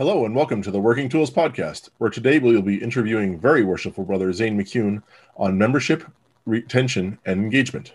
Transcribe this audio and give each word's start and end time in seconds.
Hello 0.00 0.24
and 0.24 0.34
welcome 0.34 0.62
to 0.62 0.70
the 0.70 0.80
Working 0.80 1.10
Tools 1.10 1.30
Podcast, 1.30 1.90
where 1.98 2.08
today 2.08 2.38
we 2.38 2.54
will 2.54 2.62
be 2.62 2.82
interviewing 2.82 3.38
very 3.38 3.62
worshipful 3.62 4.02
brother 4.02 4.32
Zane 4.32 4.58
McCune 4.58 5.02
on 5.36 5.58
membership, 5.58 6.10
retention, 6.46 7.18
and 7.26 7.38
engagement. 7.38 7.92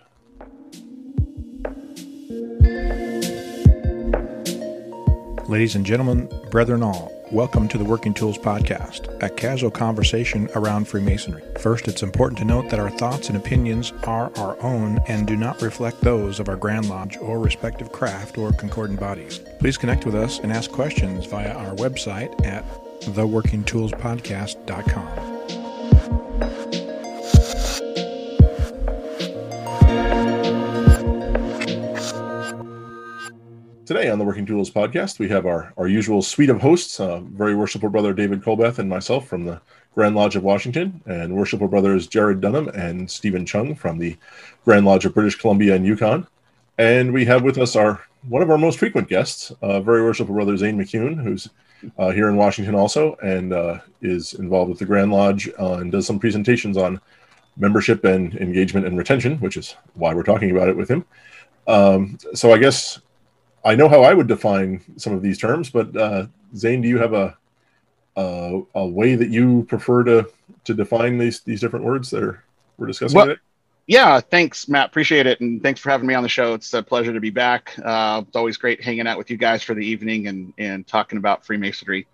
Ladies 5.48 5.74
and 5.74 5.84
gentlemen, 5.84 6.28
brethren 6.52 6.84
all, 6.84 7.10
welcome 7.36 7.68
to 7.68 7.76
the 7.76 7.84
Working 7.84 8.14
Tools 8.14 8.38
Podcast, 8.38 9.22
a 9.22 9.28
casual 9.28 9.70
conversation 9.70 10.48
around 10.54 10.88
Freemasonry. 10.88 11.42
First, 11.58 11.86
it's 11.86 12.02
important 12.02 12.38
to 12.38 12.46
note 12.46 12.70
that 12.70 12.80
our 12.80 12.88
thoughts 12.88 13.28
and 13.28 13.36
opinions 13.36 13.92
are 14.04 14.32
our 14.38 14.58
own 14.62 14.98
and 15.06 15.26
do 15.26 15.36
not 15.36 15.60
reflect 15.60 16.00
those 16.00 16.40
of 16.40 16.48
our 16.48 16.56
Grand 16.56 16.88
Lodge 16.88 17.18
or 17.18 17.38
respective 17.38 17.92
craft 17.92 18.38
or 18.38 18.52
concordant 18.52 18.98
bodies. 18.98 19.40
Please 19.58 19.76
connect 19.76 20.06
with 20.06 20.14
us 20.14 20.38
and 20.38 20.50
ask 20.50 20.70
questions 20.70 21.26
via 21.26 21.52
our 21.52 21.74
website 21.74 22.32
at 22.46 22.64
theworkingtoolspodcast.com. 23.02 25.35
Today 33.86 34.10
on 34.10 34.18
the 34.18 34.24
Working 34.24 34.46
Tools 34.46 34.68
Podcast, 34.68 35.20
we 35.20 35.28
have 35.28 35.46
our, 35.46 35.72
our 35.76 35.86
usual 35.86 36.20
suite 36.20 36.50
of 36.50 36.60
hosts, 36.60 36.98
uh, 36.98 37.20
very 37.20 37.54
worshipful 37.54 37.88
brother 37.88 38.12
David 38.12 38.42
Colbeth 38.42 38.80
and 38.80 38.90
myself 38.90 39.28
from 39.28 39.44
the 39.44 39.60
Grand 39.94 40.16
Lodge 40.16 40.34
of 40.34 40.42
Washington, 40.42 41.00
and 41.06 41.36
worshipful 41.36 41.68
brothers 41.68 42.08
Jarrod 42.08 42.40
Dunham 42.40 42.66
and 42.70 43.08
Steven 43.08 43.46
Chung 43.46 43.76
from 43.76 43.98
the 43.98 44.16
Grand 44.64 44.86
Lodge 44.86 45.04
of 45.04 45.14
British 45.14 45.36
Columbia 45.36 45.76
and 45.76 45.86
Yukon. 45.86 46.26
And 46.78 47.12
we 47.12 47.26
have 47.26 47.44
with 47.44 47.58
us 47.58 47.76
our 47.76 48.02
one 48.28 48.42
of 48.42 48.50
our 48.50 48.58
most 48.58 48.80
frequent 48.80 49.08
guests, 49.08 49.52
uh, 49.62 49.78
very 49.78 50.02
worshipful 50.02 50.34
brother 50.34 50.56
Zane 50.56 50.76
McCune, 50.76 51.22
who's 51.22 51.48
uh, 51.96 52.10
here 52.10 52.28
in 52.28 52.34
Washington 52.34 52.74
also 52.74 53.14
and 53.22 53.52
uh, 53.52 53.78
is 54.02 54.34
involved 54.34 54.68
with 54.68 54.80
the 54.80 54.84
Grand 54.84 55.12
Lodge 55.12 55.48
and 55.60 55.92
does 55.92 56.08
some 56.08 56.18
presentations 56.18 56.76
on 56.76 57.00
membership 57.56 58.04
and 58.04 58.34
engagement 58.34 58.84
and 58.84 58.98
retention, 58.98 59.38
which 59.38 59.56
is 59.56 59.76
why 59.94 60.12
we're 60.12 60.24
talking 60.24 60.50
about 60.50 60.68
it 60.68 60.76
with 60.76 60.90
him. 60.90 61.04
Um, 61.68 62.18
so 62.34 62.52
I 62.52 62.58
guess 62.58 62.98
I 63.66 63.74
know 63.74 63.88
how 63.88 64.02
I 64.02 64.14
would 64.14 64.28
define 64.28 64.80
some 64.96 65.12
of 65.12 65.22
these 65.22 65.38
terms, 65.38 65.70
but 65.70 65.94
uh, 65.96 66.26
Zane, 66.54 66.80
do 66.80 66.88
you 66.88 66.98
have 66.98 67.12
a, 67.12 67.36
a, 68.14 68.62
a 68.76 68.86
way 68.86 69.16
that 69.16 69.28
you 69.28 69.64
prefer 69.68 70.04
to 70.04 70.30
to 70.64 70.74
define 70.74 71.18
these 71.18 71.40
these 71.40 71.60
different 71.60 71.84
words 71.84 72.10
that 72.10 72.22
are 72.22 72.44
we're 72.78 72.86
discussing 72.86 73.16
well, 73.16 73.26
today? 73.26 73.40
Yeah, 73.88 74.20
thanks, 74.20 74.68
Matt. 74.68 74.86
Appreciate 74.86 75.26
it, 75.26 75.40
and 75.40 75.60
thanks 75.62 75.80
for 75.80 75.90
having 75.90 76.06
me 76.06 76.14
on 76.14 76.22
the 76.22 76.28
show. 76.28 76.54
It's 76.54 76.72
a 76.74 76.82
pleasure 76.82 77.12
to 77.12 77.20
be 77.20 77.30
back. 77.30 77.76
Uh, 77.84 78.22
it's 78.26 78.36
always 78.36 78.56
great 78.56 78.82
hanging 78.82 79.08
out 79.08 79.18
with 79.18 79.30
you 79.30 79.36
guys 79.36 79.64
for 79.64 79.74
the 79.74 79.84
evening 79.84 80.28
and 80.28 80.52
and 80.58 80.86
talking 80.86 81.18
about 81.18 81.44
Freemasonry. 81.44 82.06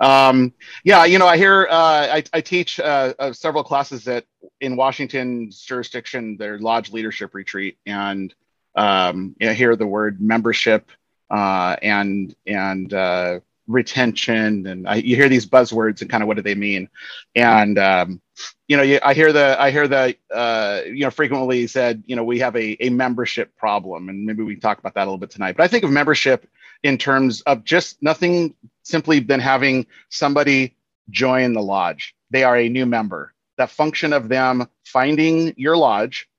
Um, 0.00 0.52
yeah, 0.84 1.06
you 1.06 1.18
know, 1.18 1.26
I 1.26 1.38
hear 1.38 1.66
uh, 1.70 2.08
I, 2.10 2.24
I 2.34 2.40
teach 2.42 2.78
uh, 2.78 3.14
uh, 3.18 3.32
several 3.32 3.64
classes 3.64 4.06
at 4.06 4.26
in 4.60 4.76
Washington's 4.76 5.62
jurisdiction, 5.62 6.36
their 6.36 6.58
lodge 6.58 6.92
leadership 6.92 7.34
retreat, 7.34 7.78
and 7.86 8.34
um, 8.80 9.36
I 9.42 9.52
hear 9.52 9.76
the 9.76 9.86
word 9.86 10.22
membership 10.22 10.90
uh, 11.30 11.76
and 11.82 12.34
and 12.46 12.92
uh, 12.94 13.40
retention, 13.66 14.66
and 14.66 14.88
I, 14.88 14.96
you 14.96 15.16
hear 15.16 15.28
these 15.28 15.44
buzzwords 15.44 16.00
and 16.00 16.08
kind 16.08 16.22
of 16.22 16.28
what 16.28 16.36
do 16.36 16.42
they 16.42 16.54
mean? 16.54 16.88
And 17.36 17.78
um, 17.78 18.22
you 18.68 18.78
know, 18.78 18.82
you, 18.82 18.98
I 19.02 19.12
hear 19.12 19.34
the 19.34 19.60
I 19.60 19.70
hear 19.70 19.86
the 19.86 20.16
uh, 20.34 20.80
you 20.86 21.00
know 21.00 21.10
frequently 21.10 21.66
said, 21.66 22.02
you 22.06 22.16
know, 22.16 22.24
we 22.24 22.38
have 22.38 22.56
a, 22.56 22.82
a 22.82 22.88
membership 22.88 23.54
problem, 23.56 24.08
and 24.08 24.24
maybe 24.24 24.42
we 24.42 24.54
can 24.54 24.62
talk 24.62 24.78
about 24.78 24.94
that 24.94 25.02
a 25.02 25.04
little 25.04 25.18
bit 25.18 25.30
tonight. 25.30 25.58
But 25.58 25.64
I 25.64 25.68
think 25.68 25.84
of 25.84 25.90
membership 25.90 26.48
in 26.82 26.96
terms 26.96 27.42
of 27.42 27.64
just 27.64 28.02
nothing 28.02 28.54
simply 28.82 29.20
than 29.20 29.40
having 29.40 29.86
somebody 30.08 30.74
join 31.10 31.52
the 31.52 31.60
lodge. 31.62 32.14
They 32.30 32.44
are 32.44 32.56
a 32.56 32.70
new 32.70 32.86
member. 32.86 33.34
The 33.58 33.66
function 33.66 34.14
of 34.14 34.30
them 34.30 34.68
finding 34.84 35.52
your 35.58 35.76
lodge 35.76 36.30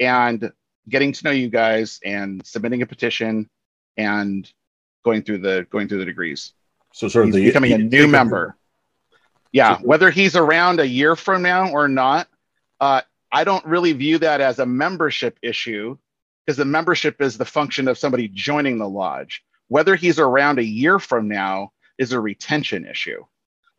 and 0.00 0.52
getting 0.88 1.12
to 1.12 1.24
know 1.24 1.30
you 1.30 1.48
guys 1.48 2.00
and 2.04 2.44
submitting 2.44 2.82
a 2.82 2.86
petition 2.86 3.48
and 3.96 4.50
going 5.04 5.22
through 5.22 5.38
the 5.38 5.66
going 5.70 5.88
through 5.88 5.98
the 5.98 6.04
degrees. 6.04 6.52
So 6.92 7.08
sort 7.08 7.26
of 7.26 7.32
the 7.32 7.44
becoming 7.44 7.72
a 7.72 7.78
new 7.78 8.08
member. 8.08 8.56
Yeah, 9.52 9.78
So- 9.78 9.84
whether 9.84 10.10
he's 10.10 10.36
around 10.36 10.80
a 10.80 10.86
year 10.86 11.16
from 11.16 11.42
now 11.42 11.70
or 11.70 11.88
not, 11.88 12.28
uh, 12.80 13.02
I 13.30 13.44
don't 13.44 13.64
really 13.64 13.92
view 13.92 14.18
that 14.18 14.40
as 14.40 14.58
a 14.58 14.66
membership 14.66 15.38
issue 15.42 15.96
because 16.44 16.56
the 16.56 16.64
membership 16.64 17.20
is 17.20 17.38
the 17.38 17.44
function 17.44 17.88
of 17.88 17.96
somebody 17.98 18.28
joining 18.28 18.78
the 18.78 18.88
lodge. 18.88 19.42
Whether 19.68 19.96
he's 19.96 20.18
around 20.18 20.58
a 20.58 20.64
year 20.64 20.98
from 20.98 21.28
now 21.28 21.72
is 21.98 22.12
a 22.12 22.20
retention 22.20 22.86
issue, 22.86 23.24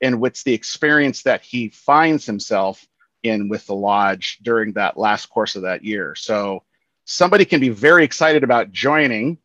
and 0.02 0.20
what's 0.20 0.44
the 0.44 0.54
experience 0.54 1.24
that 1.24 1.42
he 1.42 1.70
finds 1.70 2.26
himself 2.26 2.86
in 3.22 3.48
with 3.48 3.66
the 3.68 3.76
lodge 3.76 4.40
during 4.42 4.74
that 4.74 4.98
last 4.98 5.28
course 5.28 5.56
of 5.56 5.64
that 5.64 5.84
year. 5.84 6.16
So 6.16 6.64
somebody 7.06 7.46
can 7.46 7.60
be 7.60 7.70
very 7.70 8.04
excited 8.04 8.44
about 8.44 8.72
joining 8.72 9.38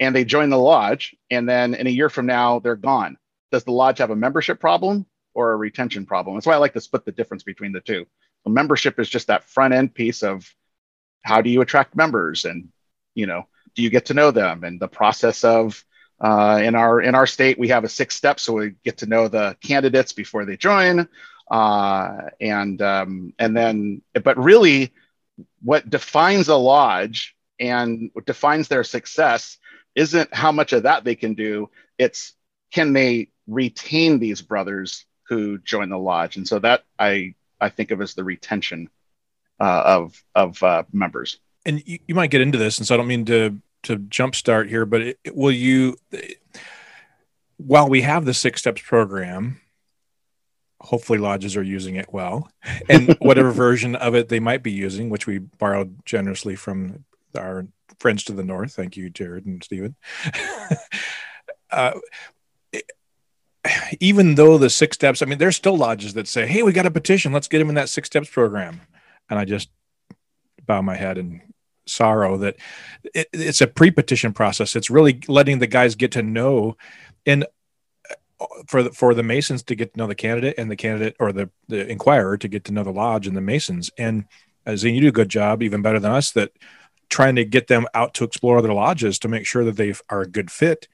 and 0.00 0.14
they 0.14 0.24
join 0.24 0.50
the 0.50 0.58
lodge 0.58 1.14
and 1.30 1.48
then 1.48 1.74
in 1.74 1.86
a 1.86 1.90
year 1.90 2.08
from 2.08 2.26
now 2.26 2.58
they're 2.58 2.76
gone. 2.76 3.16
Does 3.52 3.64
the 3.64 3.72
lodge 3.72 3.98
have 3.98 4.10
a 4.10 4.16
membership 4.16 4.60
problem 4.60 5.06
or 5.34 5.52
a 5.52 5.56
retention 5.56 6.06
problem? 6.06 6.36
That's 6.36 6.46
why 6.46 6.54
i 6.54 6.58
like 6.58 6.74
to 6.74 6.80
split 6.80 7.04
the 7.04 7.12
difference 7.12 7.42
between 7.42 7.72
the 7.72 7.80
two. 7.80 8.06
So 8.44 8.50
membership 8.50 8.98
is 8.98 9.08
just 9.08 9.28
that 9.28 9.44
front 9.44 9.74
end 9.74 9.94
piece 9.94 10.22
of 10.22 10.48
how 11.22 11.42
do 11.42 11.50
you 11.50 11.60
attract 11.60 11.96
members 11.96 12.44
and 12.44 12.68
you 13.14 13.26
know 13.26 13.46
do 13.74 13.82
you 13.82 13.90
get 13.90 14.06
to 14.06 14.14
know 14.14 14.30
them 14.30 14.62
and 14.62 14.80
the 14.80 14.88
process 14.88 15.42
of 15.42 15.84
uh, 16.20 16.60
in 16.62 16.74
our 16.74 17.00
in 17.00 17.14
our 17.14 17.26
state 17.26 17.58
we 17.58 17.68
have 17.68 17.84
a 17.84 17.88
six 17.88 18.14
step 18.14 18.38
so 18.38 18.52
we 18.52 18.74
get 18.84 18.98
to 18.98 19.06
know 19.06 19.26
the 19.26 19.56
candidates 19.60 20.12
before 20.12 20.44
they 20.44 20.56
join 20.56 21.08
uh, 21.50 22.16
and 22.40 22.80
um, 22.80 23.34
and 23.38 23.56
then 23.56 24.02
but 24.22 24.38
really 24.38 24.92
what 25.62 25.88
defines 25.88 26.48
a 26.48 26.56
lodge 26.56 27.34
and 27.58 28.10
what 28.12 28.26
defines 28.26 28.68
their 28.68 28.84
success 28.84 29.58
isn't 29.94 30.34
how 30.34 30.52
much 30.52 30.72
of 30.72 30.84
that 30.84 31.04
they 31.04 31.14
can 31.14 31.34
do 31.34 31.70
it's 31.98 32.34
can 32.72 32.92
they 32.92 33.28
retain 33.46 34.18
these 34.18 34.42
brothers 34.42 35.06
who 35.28 35.58
join 35.58 35.88
the 35.88 35.98
lodge 35.98 36.36
and 36.36 36.46
so 36.46 36.58
that 36.58 36.82
i 36.98 37.34
i 37.60 37.68
think 37.68 37.90
of 37.90 38.00
as 38.00 38.14
the 38.14 38.24
retention 38.24 38.88
uh, 39.60 39.82
of 39.84 40.22
of 40.34 40.62
uh, 40.62 40.82
members 40.92 41.38
And 41.64 41.82
you, 41.86 41.98
you 42.06 42.14
might 42.14 42.30
get 42.30 42.40
into 42.40 42.58
this, 42.58 42.78
and 42.78 42.86
so 42.86 42.94
I 42.94 42.96
don't 42.96 43.08
mean 43.08 43.24
to 43.26 43.60
to 43.84 43.96
jumpstart 43.96 44.68
here, 44.68 44.86
but 44.86 45.00
it, 45.00 45.18
will 45.34 45.50
you? 45.50 45.96
While 47.56 47.88
we 47.88 48.02
have 48.02 48.24
the 48.24 48.34
six 48.34 48.60
steps 48.60 48.82
program, 48.82 49.60
hopefully 50.80 51.18
lodges 51.18 51.56
are 51.56 51.62
using 51.62 51.96
it 51.96 52.12
well, 52.12 52.50
and 52.88 53.14
whatever 53.20 53.50
version 53.50 53.94
of 53.96 54.14
it 54.14 54.28
they 54.28 54.40
might 54.40 54.62
be 54.62 54.72
using, 54.72 55.10
which 55.10 55.26
we 55.26 55.38
borrowed 55.38 56.04
generously 56.04 56.56
from 56.56 57.04
our 57.36 57.66
friends 57.98 58.24
to 58.24 58.32
the 58.32 58.44
north. 58.44 58.74
Thank 58.74 58.96
you, 58.96 59.10
Jarrod 59.10 59.46
and 59.46 59.62
Steven. 59.62 59.96
uh, 61.70 61.92
even 64.00 64.34
though 64.36 64.58
the 64.58 64.70
six 64.70 64.94
steps, 64.94 65.22
I 65.22 65.26
mean, 65.26 65.38
there's 65.38 65.56
still 65.56 65.76
lodges 65.76 66.14
that 66.14 66.28
say, 66.28 66.46
"Hey, 66.46 66.62
we 66.62 66.72
got 66.72 66.86
a 66.86 66.90
petition. 66.90 67.32
Let's 67.32 67.48
get 67.48 67.60
him 67.60 67.68
in 67.68 67.74
that 67.76 67.88
six 67.88 68.06
steps 68.06 68.28
program," 68.28 68.80
and 69.28 69.38
I 69.38 69.44
just 69.44 69.70
bow 70.66 70.82
my 70.82 70.96
head 70.96 71.18
in 71.18 71.42
sorrow 71.86 72.36
that 72.38 72.56
it, 73.14 73.28
it's 73.32 73.60
a 73.60 73.66
pre-petition 73.66 74.32
process. 74.32 74.76
It's 74.76 74.90
really 74.90 75.20
letting 75.28 75.58
the 75.58 75.66
guys 75.66 75.94
get 75.94 76.12
to 76.12 76.22
know, 76.22 76.76
and 77.24 77.46
for 78.66 78.82
the, 78.82 78.92
for 78.92 79.14
the 79.14 79.22
Masons 79.22 79.62
to 79.64 79.74
get 79.74 79.94
to 79.94 79.98
know 79.98 80.06
the 80.06 80.14
candidate 80.14 80.54
and 80.58 80.70
the 80.70 80.76
candidate 80.76 81.16
or 81.18 81.32
the 81.32 81.50
the 81.68 81.88
inquirer 81.90 82.36
to 82.36 82.48
get 82.48 82.64
to 82.64 82.72
know 82.72 82.84
the 82.84 82.90
lodge 82.90 83.26
and 83.26 83.36
the 83.36 83.40
Masons. 83.40 83.90
And 83.98 84.24
uh, 84.66 84.76
Zane, 84.76 84.94
you 84.94 85.00
do 85.00 85.08
a 85.08 85.12
good 85.12 85.28
job, 85.28 85.62
even 85.62 85.82
better 85.82 86.00
than 86.00 86.12
us, 86.12 86.32
that 86.32 86.52
trying 87.08 87.36
to 87.36 87.44
get 87.44 87.68
them 87.68 87.86
out 87.94 88.14
to 88.14 88.24
explore 88.24 88.58
other 88.58 88.72
lodges 88.72 89.18
to 89.20 89.28
make 89.28 89.46
sure 89.46 89.64
that 89.64 89.76
they 89.76 89.94
are 90.10 90.22
a 90.22 90.28
good 90.28 90.50
fit 90.50 90.88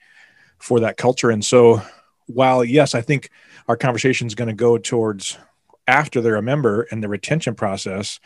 for 0.59 0.81
that 0.81 0.97
culture. 0.97 1.31
And 1.31 1.45
so, 1.45 1.83
while 2.27 2.65
yes, 2.65 2.95
I 2.95 3.01
think 3.01 3.31
our 3.69 3.77
conversation 3.77 4.27
is 4.27 4.35
going 4.35 4.49
to 4.49 4.55
go 4.55 4.79
towards 4.79 5.39
after 5.87 6.21
they're 6.21 6.37
a 6.37 6.43
member 6.43 6.83
and 6.91 7.03
the 7.03 7.09
retention 7.09 7.55
process 7.55 8.21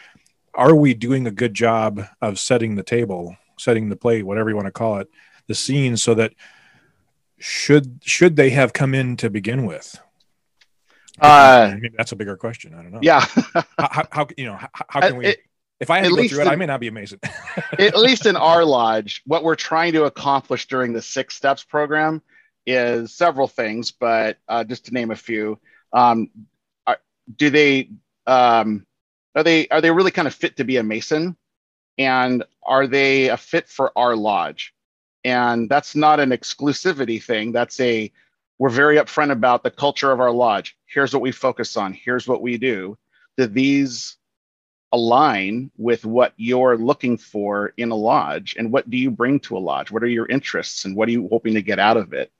are 0.54 0.74
we 0.74 0.94
doing 0.94 1.26
a 1.26 1.30
good 1.30 1.54
job 1.54 2.02
of 2.20 2.38
setting 2.38 2.74
the 2.74 2.82
table 2.82 3.36
setting 3.58 3.88
the 3.88 3.96
plate 3.96 4.24
whatever 4.24 4.50
you 4.50 4.56
want 4.56 4.66
to 4.66 4.72
call 4.72 4.98
it 4.98 5.08
the 5.46 5.54
scene 5.54 5.96
so 5.96 6.14
that 6.14 6.32
should 7.38 8.00
should 8.04 8.36
they 8.36 8.50
have 8.50 8.72
come 8.72 8.94
in 8.94 9.16
to 9.18 9.30
begin 9.30 9.66
with? 9.66 9.98
Uh, 11.20 11.70
maybe 11.74 11.94
that's 11.96 12.12
a 12.12 12.16
bigger 12.16 12.36
question. 12.36 12.74
I 12.74 12.82
don't 12.82 12.92
know. 12.92 12.98
yeah. 13.02 13.20
How, 13.78 14.04
how, 14.10 14.26
you 14.36 14.44
know 14.46 14.56
how, 14.56 14.68
how 14.88 15.00
Uh, 15.00 15.08
can 15.08 15.16
we 15.16 15.26
it- 15.26 15.40
if 15.78 15.90
i 15.90 15.98
had 15.98 16.08
to 16.08 16.16
go 16.16 16.26
through 16.26 16.40
it 16.40 16.46
i 16.46 16.56
may 16.56 16.64
not 16.64 16.80
be 16.80 16.88
amazing. 16.88 17.20
At 17.78 17.96
least 17.98 18.24
in 18.26 18.34
our 18.36 18.64
lodge, 18.64 19.22
what 19.26 19.44
we're 19.44 19.56
trying 19.56 19.92
to 19.92 20.04
accomplish 20.04 20.68
during 20.68 20.94
the 20.94 21.02
Six 21.02 21.34
Steps 21.36 21.64
program 21.64 22.22
is 22.66 23.12
several 23.14 23.46
things, 23.46 23.90
but 23.90 24.38
uh, 24.48 24.64
just 24.64 24.86
to 24.86 24.94
name 24.94 25.10
a 25.10 25.16
few, 25.16 25.58
um, 25.92 26.30
are, 26.86 26.98
do 27.36 27.50
they 27.50 27.90
um, 28.26 28.86
are 29.34 29.42
they 29.42 29.68
are 29.68 29.80
they 29.82 29.90
really 29.90 30.10
kind 30.10 30.26
of 30.26 30.34
fit 30.34 30.56
to 30.56 30.64
be 30.64 30.78
a 30.78 30.82
Mason, 30.82 31.36
and 31.98 32.42
are 32.62 32.86
they 32.86 33.28
a 33.28 33.36
fit 33.36 33.68
for 33.68 33.92
our 33.96 34.16
lodge? 34.16 34.72
And 35.26 35.68
that's 35.68 35.96
not 35.96 36.20
an 36.20 36.30
exclusivity 36.30 37.20
thing. 37.20 37.50
That's 37.50 37.80
a 37.80 38.12
we're 38.58 38.70
very 38.70 38.96
upfront 38.96 39.32
about 39.32 39.64
the 39.64 39.72
culture 39.72 40.12
of 40.12 40.20
our 40.20 40.30
lodge. 40.30 40.78
Here's 40.86 41.12
what 41.12 41.20
we 41.20 41.32
focus 41.32 41.76
on. 41.76 41.92
Here's 41.92 42.28
what 42.28 42.42
we 42.42 42.58
do. 42.58 42.96
Do 43.36 43.46
these 43.48 44.18
align 44.92 45.72
with 45.76 46.04
what 46.04 46.32
you're 46.36 46.78
looking 46.78 47.18
for 47.18 47.74
in 47.76 47.90
a 47.90 47.96
lodge? 47.96 48.54
And 48.56 48.70
what 48.70 48.88
do 48.88 48.96
you 48.96 49.10
bring 49.10 49.40
to 49.40 49.56
a 49.56 49.58
lodge? 49.58 49.90
What 49.90 50.04
are 50.04 50.08
your 50.08 50.26
interests 50.26 50.84
and 50.84 50.94
what 50.94 51.08
are 51.08 51.12
you 51.12 51.26
hoping 51.28 51.54
to 51.54 51.60
get 51.60 51.80
out 51.80 51.96
of 51.96 52.12
it? 52.12 52.30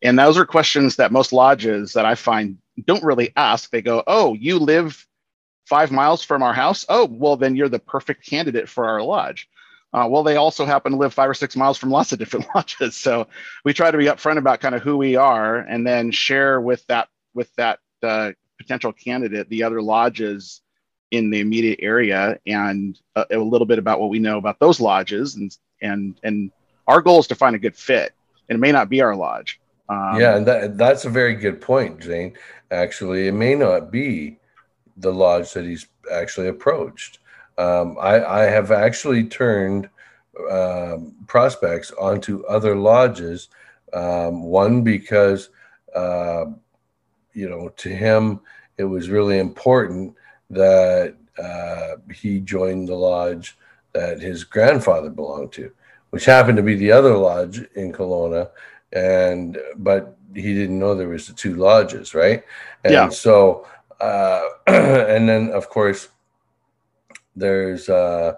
And 0.00 0.18
those 0.18 0.38
are 0.38 0.46
questions 0.46 0.96
that 0.96 1.12
most 1.12 1.34
lodges 1.34 1.92
that 1.92 2.06
I 2.06 2.14
find 2.14 2.56
don't 2.86 3.04
really 3.04 3.34
ask. 3.36 3.68
They 3.68 3.82
go, 3.82 4.02
Oh, 4.06 4.32
you 4.32 4.58
live 4.58 5.06
five 5.66 5.92
miles 5.92 6.24
from 6.24 6.42
our 6.42 6.54
house? 6.54 6.86
Oh, 6.88 7.04
well, 7.04 7.36
then 7.36 7.54
you're 7.54 7.68
the 7.68 7.78
perfect 7.78 8.24
candidate 8.26 8.66
for 8.66 8.86
our 8.86 9.02
lodge. 9.02 9.46
Uh, 9.92 10.06
well, 10.08 10.22
they 10.22 10.36
also 10.36 10.64
happen 10.64 10.92
to 10.92 10.98
live 10.98 11.12
five 11.12 11.28
or 11.28 11.34
six 11.34 11.56
miles 11.56 11.76
from 11.76 11.90
lots 11.90 12.12
of 12.12 12.18
different 12.18 12.46
lodges. 12.54 12.96
So 12.96 13.26
we 13.64 13.72
try 13.72 13.90
to 13.90 13.98
be 13.98 14.04
upfront 14.04 14.38
about 14.38 14.60
kind 14.60 14.74
of 14.74 14.82
who 14.82 14.96
we 14.96 15.16
are, 15.16 15.56
and 15.56 15.86
then 15.86 16.10
share 16.10 16.60
with 16.60 16.86
that 16.86 17.08
with 17.34 17.54
that 17.56 17.80
uh, 18.02 18.32
potential 18.58 18.92
candidate 18.92 19.48
the 19.48 19.62
other 19.62 19.80
lodges 19.82 20.62
in 21.10 21.30
the 21.30 21.40
immediate 21.40 21.80
area 21.82 22.38
and 22.46 23.00
a, 23.16 23.26
a, 23.32 23.38
little 23.38 23.66
bit 23.66 23.78
about 23.78 24.00
what 24.00 24.10
we 24.10 24.18
know 24.18 24.38
about 24.38 24.60
those 24.60 24.80
lodges 24.80 25.34
and 25.34 25.56
and 25.82 26.20
and 26.22 26.52
our 26.86 27.00
goal 27.00 27.20
is 27.20 27.26
to 27.26 27.34
find 27.34 27.56
a 27.56 27.58
good 27.58 27.76
fit. 27.76 28.12
And 28.48 28.56
it 28.56 28.60
may 28.60 28.72
not 28.72 28.88
be 28.88 29.00
our 29.00 29.16
lodge. 29.16 29.60
Um, 29.88 30.20
yeah 30.20 30.36
and 30.36 30.46
that, 30.46 30.78
that's 30.78 31.04
a 31.04 31.10
very 31.10 31.34
good 31.34 31.60
point 31.60 32.02
Zane. 32.02 32.36
Actually 32.70 33.28
it 33.28 33.34
may 33.34 33.54
not 33.54 33.90
be 33.90 34.38
the 34.96 35.12
lodge 35.12 35.52
that 35.54 35.64
he's 35.64 35.86
actually 36.12 36.48
approached 36.48 37.18
um, 37.60 37.96
I, 38.00 38.24
I 38.24 38.42
have 38.44 38.70
actually 38.70 39.24
turned 39.24 39.88
um, 40.50 41.14
prospects 41.26 41.90
onto 41.92 42.44
other 42.46 42.74
lodges 42.74 43.48
um, 43.92 44.44
one 44.44 44.82
because 44.82 45.50
uh, 45.94 46.46
you 47.34 47.48
know 47.48 47.68
to 47.76 47.88
him 47.88 48.40
it 48.78 48.84
was 48.84 49.10
really 49.10 49.38
important 49.38 50.14
that 50.48 51.14
uh, 51.38 51.96
he 52.14 52.40
joined 52.40 52.88
the 52.88 52.94
lodge 52.94 53.58
that 53.92 54.20
his 54.20 54.44
grandfather 54.44 55.10
belonged 55.10 55.52
to, 55.52 55.70
which 56.10 56.24
happened 56.24 56.56
to 56.56 56.62
be 56.62 56.76
the 56.76 56.92
other 56.92 57.16
lodge 57.16 57.60
in 57.74 57.92
Kelowna. 57.92 58.50
And 58.92 59.58
but 59.76 60.16
he 60.34 60.54
didn't 60.54 60.78
know 60.78 60.94
there 60.94 61.08
was 61.08 61.26
the 61.26 61.34
two 61.34 61.56
lodges, 61.56 62.14
right? 62.14 62.42
And 62.84 62.92
yeah. 62.92 63.08
so, 63.10 63.66
uh, 64.00 64.42
and 64.66 65.28
then 65.28 65.50
of 65.50 65.68
course, 65.68 66.08
there's 67.40 67.88
uh, 67.88 68.34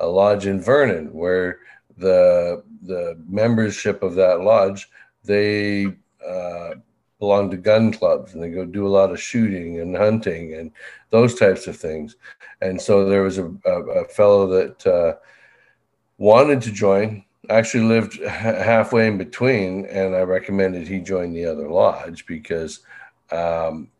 a 0.00 0.06
lodge 0.06 0.46
in 0.46 0.60
Vernon 0.60 1.12
where 1.12 1.60
the 1.96 2.62
the 2.82 3.18
membership 3.28 4.02
of 4.02 4.14
that 4.14 4.40
lodge 4.40 4.88
they 5.24 5.86
uh, 6.26 6.74
belong 7.18 7.50
to 7.50 7.56
gun 7.56 7.92
clubs 7.92 8.32
and 8.34 8.42
they 8.42 8.48
go 8.50 8.64
do 8.64 8.86
a 8.86 8.88
lot 8.88 9.10
of 9.10 9.20
shooting 9.20 9.80
and 9.80 9.96
hunting 9.96 10.54
and 10.54 10.72
those 11.10 11.34
types 11.34 11.66
of 11.66 11.76
things. 11.76 12.16
And 12.62 12.80
so 12.80 13.04
there 13.04 13.22
was 13.22 13.38
a, 13.38 13.52
a, 13.66 13.82
a 14.02 14.04
fellow 14.06 14.46
that 14.48 14.86
uh, 14.86 15.16
wanted 16.18 16.62
to 16.62 16.72
join, 16.72 17.24
actually 17.50 17.84
lived 17.84 18.20
halfway 18.22 19.06
in 19.06 19.18
between, 19.18 19.86
and 19.86 20.16
I 20.16 20.20
recommended 20.22 20.88
he 20.88 21.00
join 21.00 21.32
the 21.32 21.44
other 21.44 21.68
lodge 21.68 22.24
because 22.26 22.80
um, 23.30 23.90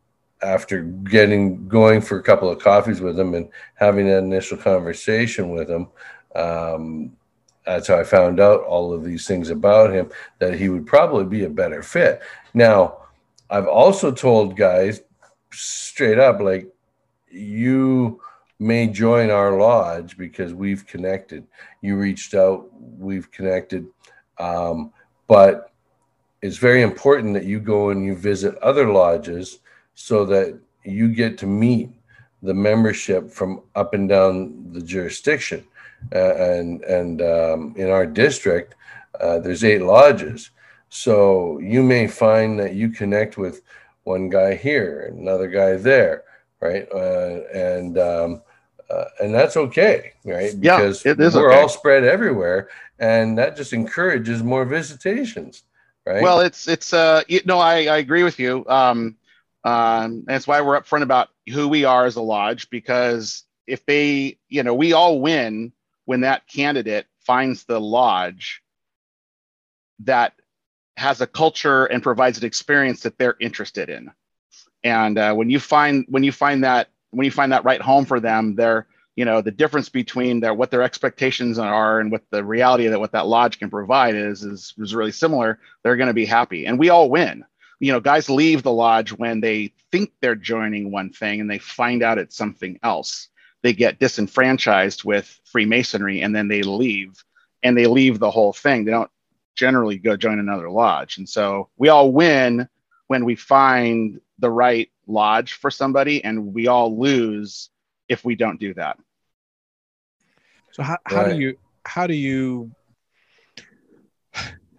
after 0.42 0.82
getting 0.82 1.69
going 1.69 2.00
for 2.00 2.19
a 2.19 2.22
couple 2.22 2.48
of 2.48 2.58
coffees 2.58 3.00
with 3.00 3.19
him 3.19 3.34
and 3.34 3.48
having 3.75 4.06
that 4.06 4.19
initial 4.19 4.56
conversation 4.56 5.50
with 5.50 5.70
him, 5.70 5.88
um, 6.34 7.12
that's 7.66 7.88
how 7.88 7.98
I 7.98 8.04
found 8.04 8.40
out 8.40 8.62
all 8.62 8.92
of 8.92 9.04
these 9.04 9.26
things 9.26 9.50
about 9.50 9.92
him 9.92 10.10
that 10.38 10.54
he 10.54 10.69
would 10.69 10.87
probably 10.87 11.25
be 11.25 11.44
a 11.44 11.50
better 11.50 11.82
fit. 11.82 12.22
Now, 12.54 12.98
I've 13.50 13.69
also 13.69 14.10
told 14.10 14.56
guys 14.56 15.02
straight 15.52 16.19
up, 16.19 16.40
like, 16.40 16.72
you 17.31 18.20
may 18.58 18.87
join 18.87 19.31
our 19.31 19.56
lodge 19.58 20.16
because 20.16 20.52
we've 20.52 20.87
connected. 20.87 21.46
You 21.81 21.96
reached 21.96 22.34
out, 22.34 22.69
we've 22.72 23.31
connected. 23.31 23.87
Um, 24.38 24.92
but 25.26 25.72
it's 26.42 26.56
very 26.56 26.82
important 26.82 27.34
that 27.34 27.44
you 27.44 27.60
go 27.60 27.90
and 27.90 28.04
you 28.04 28.16
visit 28.16 28.56
other 28.58 28.92
lodges 28.92 29.58
so 29.94 30.25
that 30.26 30.58
you 30.84 31.08
get 31.08 31.38
to 31.38 31.46
meet 31.46 31.90
the 32.42 32.54
membership 32.54 33.31
from 33.31 33.62
up 33.75 33.94
and 33.94 34.08
down 34.08 34.72
the 34.72 34.81
jurisdiction. 34.81 35.64
Uh, 36.14 36.34
and 36.37 36.82
and 36.84 37.20
um, 37.20 37.75
in 37.76 37.90
our 37.90 38.06
district, 38.06 38.75
uh, 39.20 39.38
there's 39.38 39.64
eight 39.64 39.82
lodges. 39.82 40.50
So 40.88 41.58
you 41.58 41.82
may 41.82 42.06
find 42.06 42.58
that 42.58 42.75
you 42.75 42.88
connect 42.88 43.37
with 43.37 43.62
one 44.04 44.28
guy 44.28 44.54
here, 44.54 45.12
another 45.14 45.46
guy 45.46 45.76
there, 45.76 46.25
right? 46.60 46.88
Uh, 46.92 47.42
and 47.54 47.98
um, 47.98 48.42
uh, 48.90 49.04
and 49.20 49.34
that's 49.34 49.56
okay, 49.56 50.12
right? 50.25 50.58
Because 50.58 51.04
yeah, 51.04 51.12
it 51.12 51.20
is 51.20 51.34
we're 51.34 51.52
okay. 51.52 51.60
all 51.60 51.69
spread 51.69 52.04
everywhere, 52.04 52.70
and 52.98 53.38
that 53.38 53.56
just 53.56 53.72
encourages 53.72 54.42
more 54.42 54.64
visitations, 54.64 55.62
right? 56.06 56.22
Well, 56.22 56.40
it's 56.40 56.66
it's 56.66 56.92
uh 56.92 57.22
you, 57.28 57.40
no, 57.44 57.58
I, 57.58 57.84
I 57.84 57.98
agree 57.98 58.25
with 58.25 58.40
you. 58.40 58.64
Um, 58.66 59.16
um, 59.64 60.24
that's 60.26 60.46
why 60.46 60.60
we're 60.60 60.80
upfront 60.80 61.02
about 61.02 61.28
who 61.52 61.68
we 61.68 61.84
are 61.84 62.06
as 62.06 62.16
a 62.16 62.22
lodge 62.22 62.70
because 62.70 63.44
if 63.66 63.84
they, 63.86 64.38
you 64.48 64.62
know, 64.62 64.74
we 64.74 64.92
all 64.92 65.20
win 65.20 65.72
when 66.06 66.22
that 66.22 66.46
candidate 66.48 67.06
finds 67.20 67.64
the 67.64 67.80
lodge 67.80 68.62
that 70.00 70.32
has 70.96 71.20
a 71.20 71.26
culture 71.26 71.84
and 71.84 72.02
provides 72.02 72.38
an 72.38 72.44
experience 72.44 73.02
that 73.02 73.18
they're 73.18 73.36
interested 73.40 73.88
in. 73.88 74.10
And 74.82 75.18
uh, 75.18 75.34
when 75.34 75.50
you 75.50 75.60
find 75.60 76.06
when 76.08 76.22
you 76.22 76.32
find 76.32 76.64
that 76.64 76.88
when 77.10 77.24
you 77.24 77.30
find 77.30 77.52
that 77.52 77.64
right 77.64 77.80
home 77.80 78.06
for 78.06 78.18
them, 78.18 78.54
they're 78.54 78.86
you 79.14 79.24
know 79.24 79.42
the 79.42 79.50
difference 79.50 79.88
between 79.88 80.40
their 80.40 80.54
what 80.54 80.70
their 80.70 80.82
expectations 80.82 81.58
are 81.58 82.00
and 82.00 82.10
what 82.10 82.22
the 82.30 82.42
reality 82.42 82.86
that 82.88 82.98
what 82.98 83.12
that 83.12 83.26
lodge 83.26 83.58
can 83.58 83.68
provide 83.68 84.14
is 84.14 84.42
is, 84.42 84.74
is 84.78 84.94
really 84.94 85.12
similar. 85.12 85.58
They're 85.82 85.96
going 85.96 86.08
to 86.08 86.14
be 86.14 86.24
happy, 86.24 86.66
and 86.66 86.78
we 86.78 86.88
all 86.88 87.10
win. 87.10 87.44
You 87.80 87.92
know, 87.92 88.00
guys 88.00 88.30
leave 88.30 88.62
the 88.62 88.72
lodge 88.72 89.10
when 89.10 89.40
they 89.40 89.72
think 89.90 90.12
they're 90.20 90.34
joining 90.34 90.90
one 90.90 91.10
thing 91.10 91.40
and 91.40 91.50
they 91.50 91.58
find 91.58 92.02
out 92.02 92.18
it's 92.18 92.36
something 92.36 92.78
else. 92.82 93.28
They 93.62 93.72
get 93.72 93.98
disenfranchised 93.98 95.04
with 95.04 95.40
Freemasonry 95.44 96.22
and 96.22 96.34
then 96.34 96.48
they 96.48 96.62
leave 96.62 97.24
and 97.62 97.76
they 97.76 97.86
leave 97.86 98.18
the 98.18 98.30
whole 98.30 98.52
thing. 98.52 98.84
They 98.84 98.92
don't 98.92 99.10
generally 99.54 99.98
go 99.98 100.16
join 100.16 100.38
another 100.38 100.70
lodge. 100.70 101.18
And 101.18 101.28
so 101.28 101.68
we 101.76 101.88
all 101.88 102.12
win 102.12 102.68
when 103.08 103.24
we 103.24 103.34
find 103.34 104.20
the 104.38 104.50
right 104.50 104.90
lodge 105.06 105.54
for 105.54 105.70
somebody, 105.70 106.25
and 106.25 106.54
we 106.54 106.66
all 106.68 106.99
lose 106.99 107.70
if 108.08 108.25
we 108.25 108.34
don't 108.34 108.60
do 108.60 108.72
that. 108.75 108.99
So 110.72 110.82
how, 110.82 110.99
how 111.04 111.22
right. 111.22 111.34
do 111.34 111.40
you 111.40 111.58
how 111.84 112.06
do 112.06 112.14
you 112.14 112.70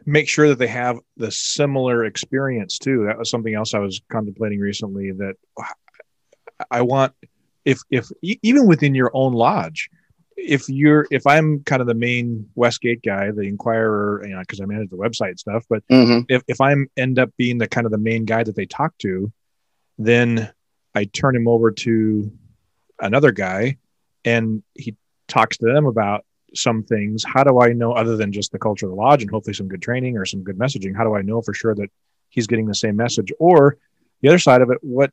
make 0.06 0.28
sure 0.28 0.50
that 0.50 0.60
they 0.60 0.68
have 0.68 1.00
the 1.18 1.32
similar 1.32 2.06
experience 2.06 2.78
too? 2.78 3.06
That 3.06 3.18
was 3.18 3.30
something 3.30 3.54
else 3.54 3.74
I 3.74 3.80
was 3.80 4.02
contemplating 4.12 4.60
recently. 4.60 5.12
That 5.12 5.36
I 6.70 6.82
want 6.82 7.14
if 7.66 7.82
if 7.90 8.10
even 8.22 8.68
within 8.68 8.96
your 8.96 9.12
own 9.14 9.34
lodge, 9.34 9.90
if 10.36 10.68
you're 10.70 11.08
if 11.12 11.28
I'm 11.28 11.64
kind 11.64 11.82
of 11.82 11.88
the 11.88 11.94
main 11.94 12.50
Westgate 12.56 13.04
guy, 13.04 13.32
the 13.32 13.42
Inquirer, 13.42 14.26
you 14.26 14.34
know, 14.34 14.40
because 14.40 14.62
I 14.62 14.66
manage 14.66 14.90
the 14.90 14.98
website 14.98 15.40
stuff, 15.40 15.66
but 15.70 15.86
mm-hmm. 15.88 16.22
if 16.30 16.44
if 16.48 16.62
I'm 16.62 16.90
end 16.98 17.20
up 17.20 17.32
being 17.38 17.58
the 17.58 17.68
kind 17.68 17.86
of 17.86 17.92
the 17.92 17.98
main 17.98 18.26
guy 18.26 18.44
that 18.44 18.56
they 18.56 18.66
talk 18.66 18.98
to, 19.00 19.32
then 19.98 20.52
I 20.96 21.06
turn 21.06 21.36
him 21.36 21.48
over 21.48 21.72
to 21.72 22.32
another 23.00 23.32
guy, 23.32 23.78
and 24.26 24.64
he 24.74 24.96
talks 25.28 25.58
to 25.58 25.66
them 25.66 25.86
about 25.86 26.26
some 26.54 26.84
things. 26.84 27.24
How 27.24 27.44
do 27.44 27.60
I 27.60 27.74
know, 27.74 27.94
other 27.94 28.18
than 28.18 28.32
just 28.32 28.52
the 28.52 28.60
culture 28.60 28.86
of 28.86 28.92
the 28.92 28.96
lodge 28.96 29.22
and 29.22 29.32
hopefully 29.32 29.54
some 29.54 29.68
good 29.68 29.82
training 29.82 30.18
or 30.18 30.26
some 30.26 30.44
good 30.44 30.58
messaging? 30.58 30.96
How 30.96 31.04
do 31.04 31.16
I 31.16 31.22
know 31.22 31.42
for 31.42 31.54
sure 31.54 31.76
that 31.76 31.90
he's 32.30 32.48
getting 32.48 32.68
the 32.68 32.76
same 32.76 32.96
message? 32.96 33.32
Or 33.40 33.78
the 34.22 34.30
other 34.30 34.40
side 34.40 34.62
of 34.62 34.70
it, 34.70 34.78
what 34.82 35.12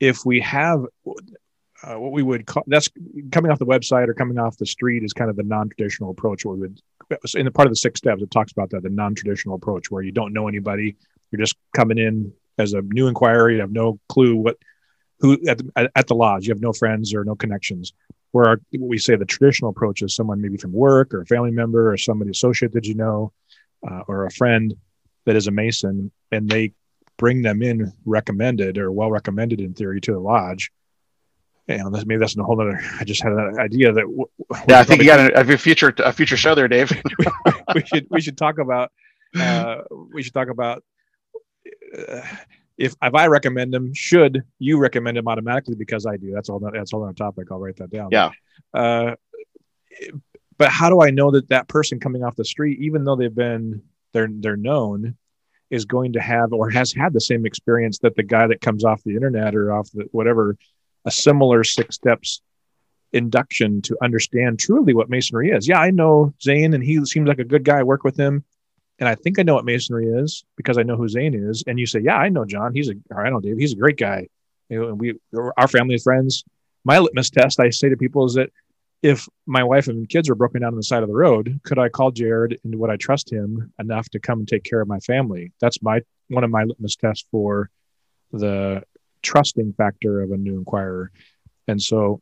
if 0.00 0.24
we 0.24 0.40
have 0.40 0.84
uh, 1.84 1.98
what 1.98 2.12
we 2.12 2.22
would 2.22 2.46
call 2.46 2.62
that's 2.66 2.88
coming 3.32 3.50
off 3.50 3.58
the 3.58 3.66
website 3.66 4.08
or 4.08 4.14
coming 4.14 4.38
off 4.38 4.56
the 4.56 4.66
street 4.66 5.02
is 5.02 5.12
kind 5.12 5.30
of 5.30 5.36
the 5.36 5.42
non-traditional 5.42 6.10
approach. 6.10 6.44
What 6.44 6.56
we 6.56 6.60
would 6.60 6.80
in 7.34 7.44
the 7.44 7.50
part 7.50 7.66
of 7.66 7.72
the 7.72 7.76
six 7.76 7.98
steps, 7.98 8.22
it 8.22 8.30
talks 8.30 8.52
about 8.52 8.70
that 8.70 8.82
the 8.82 8.88
non-traditional 8.88 9.56
approach 9.56 9.90
where 9.90 10.02
you 10.02 10.12
don't 10.12 10.32
know 10.32 10.48
anybody, 10.48 10.96
you're 11.30 11.40
just 11.40 11.56
coming 11.74 11.98
in 11.98 12.32
as 12.58 12.72
a 12.74 12.82
new 12.82 13.08
inquiry, 13.08 13.54
you 13.54 13.60
have 13.60 13.72
no 13.72 13.98
clue 14.08 14.36
what 14.36 14.58
who 15.18 15.38
at 15.48 15.58
the, 15.58 15.90
at 15.94 16.06
the 16.06 16.14
lodge, 16.14 16.46
you 16.46 16.52
have 16.52 16.60
no 16.60 16.72
friends 16.72 17.14
or 17.14 17.24
no 17.24 17.34
connections. 17.34 17.92
Where 18.32 18.46
our, 18.46 18.60
what 18.72 18.88
we 18.88 18.98
say 18.98 19.16
the 19.16 19.24
traditional 19.24 19.70
approach 19.70 20.02
is 20.02 20.14
someone 20.14 20.40
maybe 20.40 20.56
from 20.56 20.72
work 20.72 21.14
or 21.14 21.22
a 21.22 21.26
family 21.26 21.50
member 21.50 21.92
or 21.92 21.96
somebody 21.96 22.30
associate 22.30 22.72
that 22.72 22.86
you 22.86 22.94
know 22.94 23.32
uh, 23.88 24.00
or 24.08 24.26
a 24.26 24.30
friend 24.30 24.74
that 25.24 25.36
is 25.36 25.46
a 25.46 25.50
Mason, 25.50 26.10
and 26.30 26.48
they 26.48 26.72
bring 27.18 27.42
them 27.42 27.62
in 27.62 27.92
recommended 28.04 28.78
or 28.78 28.90
well 28.90 29.10
recommended 29.10 29.60
in 29.60 29.74
theory 29.74 30.00
to 30.00 30.12
the 30.12 30.18
lodge 30.18 30.70
and 31.68 31.92
maybe 32.06 32.18
that's 32.18 32.36
a 32.36 32.42
whole 32.42 32.60
other. 32.60 32.80
I 32.98 33.04
just 33.04 33.22
had 33.22 33.32
an 33.32 33.58
idea 33.58 33.92
that. 33.92 34.26
yeah, 34.68 34.80
I 34.80 34.84
think 34.84 35.00
you 35.00 35.06
got 35.06 35.20
a, 35.20 35.40
a, 35.40 35.58
future 35.58 35.94
a 35.98 36.12
future 36.12 36.36
show 36.36 36.54
there, 36.54 36.68
Dave. 36.68 36.90
we 37.74 37.84
should 37.86 38.06
we 38.10 38.20
should 38.20 38.36
talk 38.36 38.58
about 38.58 38.90
uh, 39.38 39.76
we 40.12 40.22
should 40.22 40.34
talk 40.34 40.48
about 40.48 40.82
uh, 41.96 42.22
if 42.78 42.94
if 43.02 43.14
I 43.14 43.26
recommend 43.26 43.72
them, 43.72 43.92
should 43.94 44.42
you 44.58 44.78
recommend 44.78 45.16
them 45.16 45.28
automatically 45.28 45.74
because 45.74 46.06
I 46.06 46.16
do? 46.16 46.32
That's 46.32 46.48
all. 46.48 46.58
That's 46.58 46.92
all 46.92 47.04
on 47.04 47.14
topic. 47.14 47.48
I'll 47.50 47.58
write 47.58 47.76
that 47.76 47.90
down. 47.90 48.08
Yeah. 48.10 48.30
Uh, 48.72 49.14
but 50.58 50.70
how 50.70 50.90
do 50.90 51.02
I 51.02 51.10
know 51.10 51.30
that 51.32 51.48
that 51.48 51.68
person 51.68 52.00
coming 52.00 52.22
off 52.22 52.36
the 52.36 52.44
street, 52.44 52.80
even 52.80 53.04
though 53.04 53.16
they've 53.16 53.34
been 53.34 53.82
they're 54.12 54.28
they're 54.30 54.56
known, 54.56 55.16
is 55.70 55.84
going 55.84 56.12
to 56.14 56.20
have 56.20 56.52
or 56.52 56.70
has 56.70 56.92
had 56.92 57.12
the 57.12 57.20
same 57.20 57.46
experience 57.46 57.98
that 57.98 58.16
the 58.16 58.22
guy 58.22 58.46
that 58.46 58.60
comes 58.60 58.84
off 58.84 59.02
the 59.04 59.14
internet 59.14 59.54
or 59.54 59.72
off 59.72 59.90
the 59.92 60.08
whatever 60.12 60.56
a 61.04 61.10
similar 61.10 61.64
six 61.64 61.96
steps 61.96 62.42
induction 63.12 63.82
to 63.82 63.96
understand 64.02 64.58
truly 64.58 64.94
what 64.94 65.10
masonry 65.10 65.50
is. 65.50 65.68
Yeah, 65.68 65.80
I 65.80 65.90
know 65.90 66.32
Zane 66.42 66.74
and 66.74 66.82
he 66.82 67.04
seems 67.04 67.28
like 67.28 67.38
a 67.38 67.44
good 67.44 67.64
guy. 67.64 67.80
I 67.80 67.82
work 67.82 68.04
with 68.04 68.16
him 68.16 68.44
and 68.98 69.08
I 69.08 69.14
think 69.14 69.38
I 69.38 69.42
know 69.42 69.54
what 69.54 69.64
masonry 69.64 70.06
is 70.06 70.44
because 70.56 70.78
I 70.78 70.82
know 70.82 70.96
who 70.96 71.08
Zane 71.08 71.34
is. 71.34 71.64
And 71.66 71.78
you 71.78 71.86
say, 71.86 72.00
yeah, 72.00 72.16
I 72.16 72.28
know 72.28 72.44
John. 72.44 72.74
He's 72.74 72.88
a, 72.88 72.94
or 73.10 73.26
I 73.26 73.30
know 73.30 73.40
Dave. 73.40 73.58
He's 73.58 73.72
a 73.72 73.76
great 73.76 73.96
guy. 73.96 74.28
You 74.68 74.80
know, 74.80 74.88
and 74.88 75.00
we, 75.00 75.14
our 75.56 75.68
family 75.68 75.94
and 75.94 76.02
friends. 76.02 76.44
My 76.84 76.98
litmus 76.98 77.30
test, 77.30 77.60
I 77.60 77.70
say 77.70 77.88
to 77.88 77.96
people, 77.96 78.24
is 78.24 78.34
that 78.34 78.50
if 79.02 79.28
my 79.46 79.64
wife 79.64 79.88
and 79.88 80.08
kids 80.08 80.28
were 80.28 80.34
broken 80.34 80.62
down 80.62 80.72
on 80.72 80.76
the 80.76 80.82
side 80.82 81.02
of 81.02 81.08
the 81.08 81.14
road, 81.14 81.60
could 81.64 81.78
I 81.78 81.88
call 81.88 82.12
Jarrod 82.12 82.56
and 82.62 82.74
would 82.76 82.90
I 82.90 82.96
trust 82.96 83.32
him 83.32 83.72
enough 83.78 84.08
to 84.10 84.20
come 84.20 84.38
and 84.38 84.48
take 84.48 84.62
care 84.62 84.80
of 84.80 84.88
my 84.88 85.00
family? 85.00 85.52
That's 85.60 85.82
my 85.82 86.02
one 86.28 86.44
of 86.44 86.50
my 86.50 86.64
litmus 86.64 86.96
tests 86.96 87.26
for 87.30 87.70
the 88.32 88.82
trusting 89.22 89.74
factor 89.74 90.20
of 90.22 90.30
a 90.30 90.36
new 90.36 90.56
inquirer. 90.56 91.10
And 91.68 91.82
so 91.82 92.20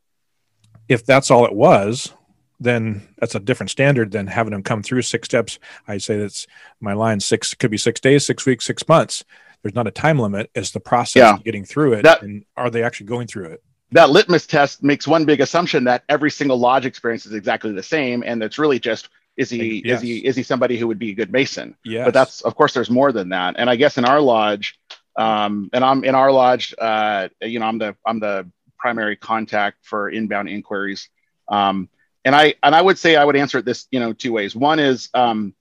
if 0.88 1.04
that's 1.04 1.30
all 1.30 1.44
it 1.44 1.54
was, 1.54 2.12
then 2.60 3.08
that's 3.18 3.34
a 3.34 3.40
different 3.40 3.70
standard 3.70 4.12
than 4.12 4.26
having 4.26 4.52
them 4.52 4.62
come 4.62 4.82
through 4.82 5.02
six 5.02 5.26
steps. 5.26 5.58
I 5.88 5.98
say 5.98 6.18
that's 6.18 6.46
my 6.80 6.92
line 6.92 7.20
six 7.20 7.54
could 7.54 7.70
be 7.70 7.78
six 7.78 8.00
days, 8.00 8.26
six 8.26 8.46
weeks, 8.46 8.66
six 8.66 8.86
months. 8.86 9.24
There's 9.62 9.74
not 9.74 9.86
a 9.86 9.90
time 9.90 10.18
limit. 10.18 10.50
It's 10.54 10.70
the 10.70 10.80
process 10.80 11.20
yeah. 11.20 11.34
of 11.34 11.44
getting 11.44 11.64
through 11.64 11.94
it. 11.94 12.02
That, 12.02 12.22
and 12.22 12.44
are 12.56 12.70
they 12.70 12.82
actually 12.82 13.06
going 13.06 13.26
through 13.26 13.46
it? 13.46 13.62
that 13.92 14.10
litmus 14.10 14.46
test 14.46 14.82
makes 14.82 15.06
one 15.06 15.24
big 15.24 15.40
assumption 15.40 15.84
that 15.84 16.04
every 16.08 16.30
single 16.30 16.58
lodge 16.58 16.86
experience 16.86 17.26
is 17.26 17.32
exactly 17.32 17.72
the 17.72 17.82
same, 17.82 18.22
and 18.24 18.42
it's 18.42 18.58
really 18.58 18.78
just 18.78 19.08
is 19.36 19.50
he 19.50 19.82
yes. 19.84 19.98
is 19.98 20.02
he 20.02 20.18
is 20.18 20.36
he 20.36 20.42
somebody 20.42 20.78
who 20.78 20.86
would 20.86 20.98
be 20.98 21.10
a 21.10 21.14
good 21.14 21.32
mason? 21.32 21.76
Yeah. 21.84 22.04
But 22.04 22.14
that's 22.14 22.42
of 22.42 22.54
course 22.54 22.74
there's 22.74 22.90
more 22.90 23.12
than 23.12 23.30
that, 23.30 23.56
and 23.58 23.68
I 23.68 23.76
guess 23.76 23.98
in 23.98 24.04
our 24.04 24.20
lodge, 24.20 24.78
um, 25.16 25.70
and 25.72 25.84
I'm 25.84 26.04
in 26.04 26.14
our 26.14 26.30
lodge, 26.30 26.74
uh, 26.78 27.28
you 27.42 27.58
know, 27.58 27.66
I'm 27.66 27.78
the 27.78 27.96
I'm 28.06 28.20
the 28.20 28.48
primary 28.78 29.16
contact 29.16 29.78
for 29.82 30.08
inbound 30.08 30.48
inquiries, 30.48 31.08
um, 31.48 31.88
and 32.24 32.34
I 32.34 32.54
and 32.62 32.74
I 32.74 32.80
would 32.80 32.98
say 32.98 33.16
I 33.16 33.24
would 33.24 33.36
answer 33.36 33.58
it 33.58 33.64
this 33.64 33.86
you 33.90 34.00
know 34.00 34.12
two 34.12 34.32
ways. 34.32 34.54
One 34.54 34.78
is 34.78 35.08
um, 35.14 35.54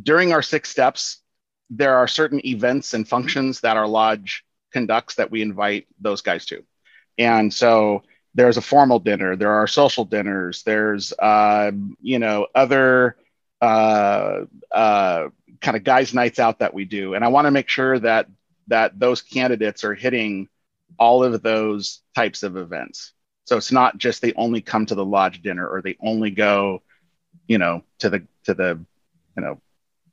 during 0.00 0.32
our 0.32 0.42
six 0.42 0.70
steps, 0.70 1.18
there 1.70 1.96
are 1.96 2.08
certain 2.08 2.44
events 2.46 2.94
and 2.94 3.08
functions 3.08 3.60
that 3.60 3.76
our 3.76 3.86
lodge 3.86 4.44
conducts 4.72 5.16
that 5.16 5.30
we 5.30 5.42
invite 5.42 5.86
those 6.00 6.20
guys 6.20 6.46
to. 6.46 6.64
And 7.18 7.52
so 7.52 8.02
there's 8.34 8.56
a 8.56 8.62
formal 8.62 9.00
dinner, 9.00 9.36
there 9.36 9.52
are 9.52 9.66
social 9.66 10.04
dinners, 10.04 10.62
there's, 10.62 11.12
uh, 11.18 11.72
you 12.00 12.18
know, 12.18 12.46
other 12.54 13.16
uh, 13.60 14.44
uh, 14.70 15.28
kind 15.60 15.76
of 15.76 15.84
guys' 15.84 16.14
nights 16.14 16.38
out 16.38 16.60
that 16.60 16.74
we 16.74 16.84
do. 16.84 17.14
And 17.14 17.24
I 17.24 17.28
want 17.28 17.46
to 17.46 17.50
make 17.50 17.68
sure 17.68 17.98
that 17.98 18.28
that 18.68 18.98
those 18.98 19.22
candidates 19.22 19.82
are 19.82 19.94
hitting 19.94 20.48
all 20.98 21.24
of 21.24 21.42
those 21.42 22.00
types 22.14 22.42
of 22.42 22.56
events. 22.56 23.12
So 23.48 23.56
it's 23.56 23.72
not 23.72 23.96
just 23.96 24.20
they 24.20 24.34
only 24.34 24.60
come 24.60 24.84
to 24.84 24.94
the 24.94 25.04
lodge 25.04 25.40
dinner 25.40 25.66
or 25.66 25.80
they 25.80 25.96
only 26.02 26.30
go, 26.30 26.82
you 27.46 27.56
know, 27.56 27.82
to 28.00 28.10
the 28.10 28.26
to 28.44 28.52
the, 28.52 28.78
you 29.36 29.42
know, 29.42 29.58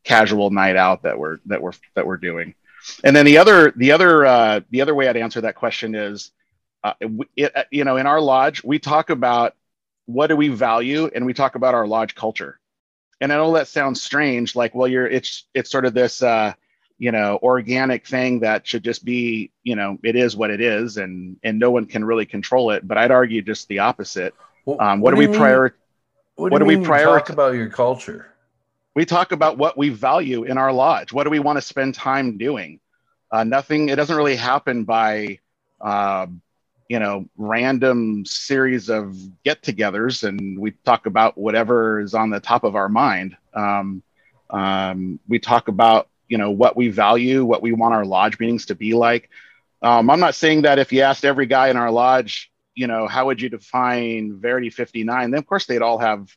casual 0.05 0.51
night 0.51 0.77
out 0.77 1.03
that 1.03 1.19
we're 1.19 1.39
that 1.47 1.61
we're 1.61 1.73
that 1.95 2.07
we're 2.07 2.15
doing. 2.15 2.55
And 3.03 3.13
then 3.13 3.25
the 3.25 3.39
other 3.39 3.73
the 3.75 3.91
other 3.91 4.25
uh, 4.25 4.61
the 4.69 4.79
other 4.79 4.95
way 4.95 5.09
I'd 5.09 5.17
answer 5.17 5.41
that 5.41 5.55
question 5.55 5.95
is 5.95 6.31
uh, 6.81 6.93
it, 7.35 7.53
uh, 7.53 7.63
you 7.71 7.83
know, 7.83 7.97
in 7.97 8.07
our 8.07 8.21
lodge, 8.21 8.63
we 8.63 8.79
talk 8.79 9.09
about 9.09 9.53
what 10.05 10.27
do 10.27 10.37
we 10.37 10.47
value, 10.47 11.09
and 11.13 11.25
we 11.25 11.33
talk 11.33 11.55
about 11.55 11.73
our 11.73 11.85
lodge 11.85 12.15
culture. 12.15 12.57
And 13.19 13.33
I 13.33 13.35
know 13.35 13.53
that 13.55 13.67
sounds 13.67 14.01
strange, 14.01 14.55
like, 14.55 14.73
well, 14.73 14.87
you're 14.87 15.07
it's 15.07 15.43
it's 15.53 15.69
sort 15.69 15.85
of 15.85 15.93
this, 15.93 16.23
uh, 16.23 16.53
you 16.97 17.11
know, 17.11 17.39
organic 17.41 18.07
thing 18.07 18.39
that 18.39 18.65
should 18.65 18.83
just 18.83 19.03
be, 19.03 19.51
you 19.63 19.75
know, 19.75 19.97
it 20.03 20.15
is 20.15 20.35
what 20.35 20.49
it 20.49 20.61
is, 20.61 20.97
and 20.97 21.37
and 21.43 21.59
no 21.59 21.71
one 21.71 21.85
can 21.85 22.03
really 22.05 22.25
control 22.25 22.71
it. 22.71 22.87
But 22.87 22.97
I'd 22.97 23.11
argue 23.11 23.41
just 23.41 23.67
the 23.67 23.79
opposite. 23.79 24.33
Well, 24.65 24.81
um, 24.81 25.01
what, 25.01 25.13
what, 25.13 25.21
do 25.21 25.29
we 25.29 25.37
prioritize 25.37 25.73
What, 26.35 26.51
what 26.51 26.59
do, 26.59 26.65
we 26.65 26.77
prioritize? 26.77 27.29
About 27.29 27.55
your 27.55 27.69
culture. 27.69 28.31
We 28.95 29.05
talk 29.05 29.31
about 29.31 29.57
what 29.57 29.77
we 29.77 29.89
value 29.89 30.43
in 30.43 30.57
our 30.57 30.71
lodge. 30.71 31.11
What 31.11 31.25
do 31.25 31.29
we 31.29 31.39
want 31.39 31.57
to 31.57 31.61
spend 31.61 31.95
time 31.95 32.37
doing? 32.37 32.79
Uh, 33.29 33.43
nothing. 33.43 33.89
It 33.89 33.95
doesn't 33.95 34.15
really 34.15 34.37
happen 34.37 34.85
by 34.85 35.39
uh, 35.81 36.27
you 36.87 36.99
know 36.99 37.25
random 37.37 38.25
series 38.25 38.89
of 38.89 39.17
get-togethers 39.43 40.23
and 40.27 40.59
we 40.59 40.71
talk 40.71 41.05
about 41.05 41.37
whatever 41.37 41.99
is 41.99 42.13
on 42.13 42.29
the 42.29 42.39
top 42.39 42.63
of 42.63 42.75
our 42.75 42.89
mind 42.89 43.35
um, 43.53 44.03
um, 44.49 45.19
we 45.27 45.39
talk 45.39 45.67
about 45.67 46.07
you 46.27 46.37
know 46.37 46.51
what 46.51 46.75
we 46.75 46.89
value 46.89 47.45
what 47.45 47.61
we 47.61 47.71
want 47.71 47.93
our 47.93 48.05
lodge 48.05 48.39
meetings 48.39 48.65
to 48.67 48.75
be 48.75 48.93
like 48.93 49.29
um, 49.81 50.09
i'm 50.09 50.19
not 50.19 50.35
saying 50.35 50.63
that 50.63 50.79
if 50.79 50.91
you 50.91 51.01
asked 51.01 51.25
every 51.25 51.45
guy 51.45 51.69
in 51.69 51.77
our 51.77 51.91
lodge 51.91 52.51
you 52.73 52.87
know 52.87 53.07
how 53.07 53.25
would 53.25 53.41
you 53.41 53.49
define 53.49 54.39
verity 54.39 54.69
59 54.69 55.31
then 55.31 55.37
of 55.37 55.45
course 55.45 55.65
they'd 55.65 55.81
all 55.81 55.97
have 55.97 56.35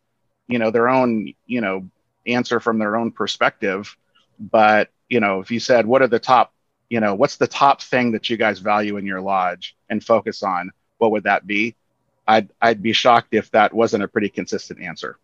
you 0.49 0.59
know 0.59 0.71
their 0.71 0.89
own 0.89 1.33
you 1.47 1.61
know 1.61 1.89
answer 2.27 2.61
from 2.61 2.79
their 2.79 2.97
own 2.97 3.11
perspective 3.11 3.97
but 4.39 4.91
you 5.09 5.21
know 5.21 5.41
if 5.41 5.51
you 5.51 5.61
said 5.61 5.87
what 5.87 6.03
are 6.03 6.09
the 6.09 6.19
top 6.19 6.53
you 6.89 7.01
know, 7.01 7.15
what's 7.15 7.37
the 7.37 7.47
top 7.47 7.83
thing 7.83 8.13
that 8.13 8.31
you 8.31 8.37
guys 8.37 8.59
value 8.59 8.97
in 8.97 9.07
your 9.07 9.21
lodge 9.21 9.77
and 9.89 10.03
focus 10.03 10.43
on? 10.43 10.71
What 10.99 11.13
would 11.13 11.25
that 11.25 11.47
be? 11.47 11.77
I'd, 12.27 12.51
I'd 12.61 12.83
be 12.83 12.93
shocked 12.93 13.35
if 13.35 13.51
that 13.53 13.75
wasn't 13.75 14.05
a 14.05 14.09
pretty 14.09 14.29
consistent 14.29 14.81
answer. 14.81 15.19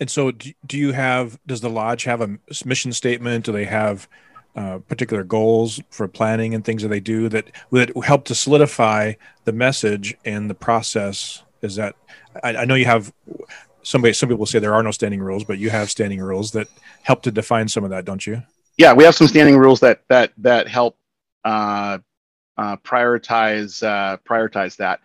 And 0.00 0.10
so, 0.10 0.30
do 0.30 0.78
you 0.78 0.92
have, 0.92 1.38
does 1.46 1.60
the 1.60 1.70
lodge 1.70 2.04
have 2.04 2.20
a 2.20 2.38
mission 2.64 2.92
statement? 2.92 3.44
Do 3.44 3.52
they 3.52 3.64
have 3.64 4.08
uh, 4.54 4.78
particular 4.78 5.24
goals 5.24 5.80
for 5.90 6.06
planning 6.06 6.54
and 6.54 6.64
things 6.64 6.82
that 6.82 6.88
they 6.88 7.00
do 7.00 7.28
that 7.28 7.50
would 7.70 7.92
help 8.04 8.24
to 8.26 8.34
solidify 8.34 9.14
the 9.44 9.52
message 9.52 10.16
and 10.24 10.48
the 10.48 10.54
process? 10.54 11.42
Is 11.62 11.76
that, 11.76 11.96
I, 12.44 12.56
I 12.56 12.64
know 12.64 12.74
you 12.74 12.84
have 12.84 13.12
somebody, 13.82 14.12
some 14.12 14.28
people 14.28 14.46
say 14.46 14.58
there 14.58 14.74
are 14.74 14.82
no 14.82 14.92
standing 14.92 15.20
rules, 15.20 15.44
but 15.44 15.58
you 15.58 15.70
have 15.70 15.90
standing 15.90 16.20
rules 16.20 16.52
that 16.52 16.68
help 17.02 17.22
to 17.22 17.32
define 17.32 17.66
some 17.68 17.82
of 17.82 17.90
that, 17.90 18.04
don't 18.04 18.24
you? 18.26 18.42
yeah, 18.78 18.92
we 18.92 19.04
have 19.04 19.14
some 19.14 19.26
standing 19.26 19.58
rules 19.58 19.80
that 19.80 20.02
that 20.08 20.32
that 20.38 20.68
help 20.68 20.96
uh, 21.44 21.98
uh, 22.56 22.76
prioritize 22.76 23.82
uh, 23.82 24.16
prioritize 24.18 24.76
that. 24.76 25.00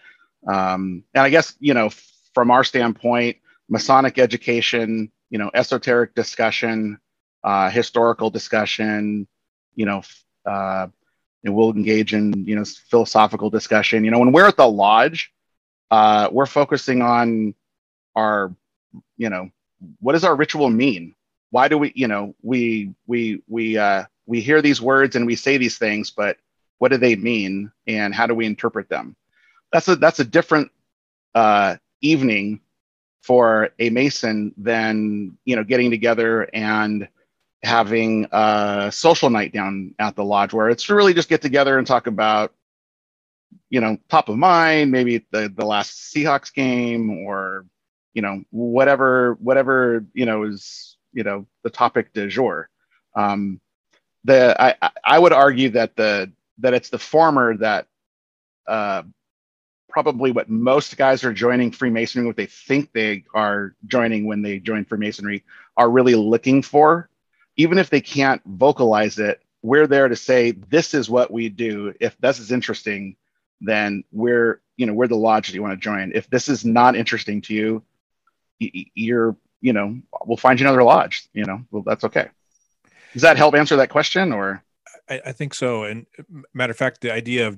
Um, 0.47 1.03
and 1.13 1.23
I 1.23 1.29
guess 1.29 1.55
you 1.59 1.73
know, 1.73 1.89
from 2.33 2.51
our 2.51 2.63
standpoint, 2.63 3.37
Masonic 3.73 4.19
education, 4.19 5.11
you 5.29 5.37
know, 5.39 5.51
esoteric 5.53 6.15
discussion, 6.15 6.97
uh, 7.43 7.69
historical 7.69 8.29
discussion, 8.29 9.27
you 9.75 9.85
know, 9.85 10.01
uh, 10.45 10.87
and 11.43 11.55
we'll 11.55 11.71
engage 11.71 12.13
in 12.13 12.45
you 12.47 12.55
know 12.55 12.63
philosophical 12.89 13.49
discussion. 13.49 14.05
You 14.05 14.11
know, 14.11 14.19
when 14.19 14.31
we're 14.31 14.47
at 14.47 14.57
the 14.57 14.69
lodge, 14.69 15.33
uh, 15.91 16.29
we're 16.31 16.45
focusing 16.45 17.01
on 17.01 17.53
our, 18.15 18.55
you 19.17 19.29
know, 19.29 19.49
what 19.99 20.13
does 20.13 20.23
our 20.23 20.35
ritual 20.35 20.69
mean? 20.69 21.15
why 21.53 21.67
do 21.67 21.77
we 21.77 21.91
you 21.95 22.07
know 22.07 22.33
we 22.41 22.91
we 23.05 23.43
we 23.47 23.77
uh, 23.77 24.03
we 24.25 24.41
hear 24.41 24.59
these 24.61 24.81
words 24.81 25.15
and 25.15 25.27
we 25.27 25.35
say 25.35 25.57
these 25.57 25.77
things 25.77 26.09
but 26.09 26.37
what 26.79 26.89
do 26.89 26.97
they 26.97 27.15
mean 27.15 27.71
and 27.85 28.13
how 28.15 28.25
do 28.25 28.33
we 28.33 28.47
interpret 28.47 28.89
them 28.89 29.15
that's 29.71 29.87
a 29.87 29.95
that's 29.95 30.19
a 30.19 30.25
different 30.25 30.71
uh, 31.35 31.75
evening 32.01 32.59
for 33.23 33.69
a 33.79 33.89
mason 33.89 34.53
than 34.57 35.37
you 35.45 35.55
know 35.55 35.63
getting 35.63 35.89
together 35.89 36.47
and 36.53 37.07
having 37.63 38.27
a 38.31 38.91
social 38.93 39.29
night 39.29 39.53
down 39.53 39.95
at 39.97 40.15
the 40.15 40.23
lodge 40.23 40.53
where 40.53 40.69
it's 40.69 40.83
to 40.83 40.95
really 40.95 41.13
just 41.13 41.29
get 41.29 41.41
together 41.41 41.77
and 41.77 41.87
talk 41.87 42.07
about 42.07 42.53
you 43.69 43.79
know 43.79 43.97
top 44.09 44.29
of 44.29 44.37
mind 44.37 44.91
maybe 44.91 45.25
the 45.31 45.51
the 45.55 45.65
last 45.65 46.13
seahawks 46.13 46.53
game 46.53 47.09
or 47.25 47.65
you 48.13 48.21
know 48.21 48.43
whatever 48.51 49.37
whatever 49.39 50.05
you 50.13 50.25
know 50.25 50.43
is 50.43 50.97
you 51.13 51.23
know 51.23 51.45
the 51.63 51.69
topic 51.69 52.13
du 52.13 52.27
jour. 52.27 52.69
Um, 53.15 53.61
the 54.25 54.55
I, 54.61 54.91
I 55.03 55.19
would 55.19 55.33
argue 55.33 55.69
that 55.71 55.95
the 55.95 56.31
that 56.59 56.73
it's 56.73 56.89
the 56.89 56.99
former 56.99 57.57
that 57.57 57.87
uh, 58.67 59.03
probably 59.93 60.31
what 60.31 60.49
most 60.49 60.97
guys 60.97 61.23
are 61.23 61.31
joining 61.31 61.71
Freemasonry, 61.71 62.25
what 62.25 62.35
they 62.35 62.47
think 62.47 62.91
they 62.91 63.23
are 63.33 63.75
joining 63.85 64.25
when 64.25 64.41
they 64.41 64.59
join 64.59 64.83
Freemasonry, 64.83 65.43
are 65.77 65.89
really 65.89 66.15
looking 66.15 66.61
for. 66.61 67.09
Even 67.55 67.77
if 67.77 67.89
they 67.89 68.01
can't 68.01 68.41
vocalize 68.45 69.19
it, 69.19 69.41
we're 69.61 69.87
there 69.87 70.09
to 70.09 70.15
say 70.15 70.51
this 70.51 70.93
is 70.93 71.09
what 71.09 71.31
we 71.31 71.47
do. 71.47 71.93
If 72.01 72.17
this 72.17 72.39
is 72.39 72.51
interesting, 72.51 73.15
then 73.61 74.03
we're 74.11 74.59
you 74.75 74.87
know 74.87 74.93
we're 74.93 75.07
the 75.07 75.15
lodge 75.15 75.47
that 75.47 75.53
you 75.53 75.61
want 75.61 75.73
to 75.73 75.83
join. 75.83 76.11
If 76.13 76.29
this 76.29 76.49
is 76.49 76.65
not 76.65 76.95
interesting 76.95 77.41
to 77.43 77.53
you, 77.53 77.83
you're 78.59 79.37
you 79.63 79.71
know, 79.71 79.97
we'll 80.25 80.37
find 80.37 80.59
you 80.59 80.67
another 80.67 80.83
lodge, 80.83 81.27
you 81.33 81.45
know, 81.45 81.63
well, 81.71 81.83
that's 81.83 82.03
okay. 82.03 82.27
Does 83.13 83.21
that 83.21 83.37
help 83.37 83.55
answer 83.55 83.77
that 83.77 83.89
question 83.89 84.33
or? 84.33 84.61
I, 85.09 85.21
I 85.27 85.31
think 85.31 85.53
so. 85.53 85.85
And 85.85 86.05
matter 86.53 86.71
of 86.71 86.77
fact, 86.77 86.99
the 86.99 87.13
idea 87.13 87.47
of 87.47 87.57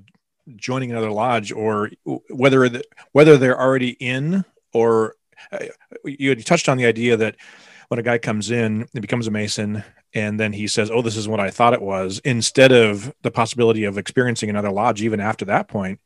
joining 0.55 0.91
another 0.91 1.11
lodge 1.11 1.51
or 1.51 1.91
whether 2.29 2.67
the, 2.69 2.83
whether 3.11 3.37
they're 3.37 3.59
already 3.59 3.89
in 3.89 4.45
or 4.73 5.15
uh, 5.51 5.65
you 6.03 6.29
had 6.29 6.45
touched 6.45 6.69
on 6.69 6.77
the 6.77 6.85
idea 6.85 7.17
that 7.17 7.35
when 7.87 7.99
a 7.99 8.03
guy 8.03 8.17
comes 8.17 8.51
in 8.51 8.87
and 8.93 9.01
becomes 9.01 9.27
a 9.27 9.31
mason 9.31 9.83
and 10.13 10.39
then 10.39 10.53
he 10.53 10.67
says 10.67 10.89
oh 10.91 11.01
this 11.01 11.17
is 11.17 11.27
what 11.27 11.39
i 11.39 11.49
thought 11.49 11.73
it 11.73 11.81
was 11.81 12.19
instead 12.23 12.71
of 12.71 13.13
the 13.21 13.31
possibility 13.31 13.83
of 13.83 13.97
experiencing 13.97 14.49
another 14.49 14.71
lodge 14.71 15.01
even 15.01 15.19
after 15.19 15.45
that 15.45 15.67
point 15.67 15.99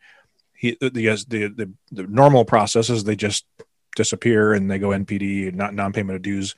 he 0.54 0.78
the 0.82 0.90
the 0.90 1.48
the, 1.48 1.72
the 1.92 2.04
normal 2.04 2.46
process 2.46 2.90
is 2.90 3.04
they 3.04 3.16
just 3.16 3.46
disappear 3.96 4.54
and 4.54 4.70
they 4.70 4.80
go 4.80 4.90
npd 4.90 5.54
not 5.54 5.74
non-payment 5.74 6.16
of 6.16 6.22
dues 6.22 6.56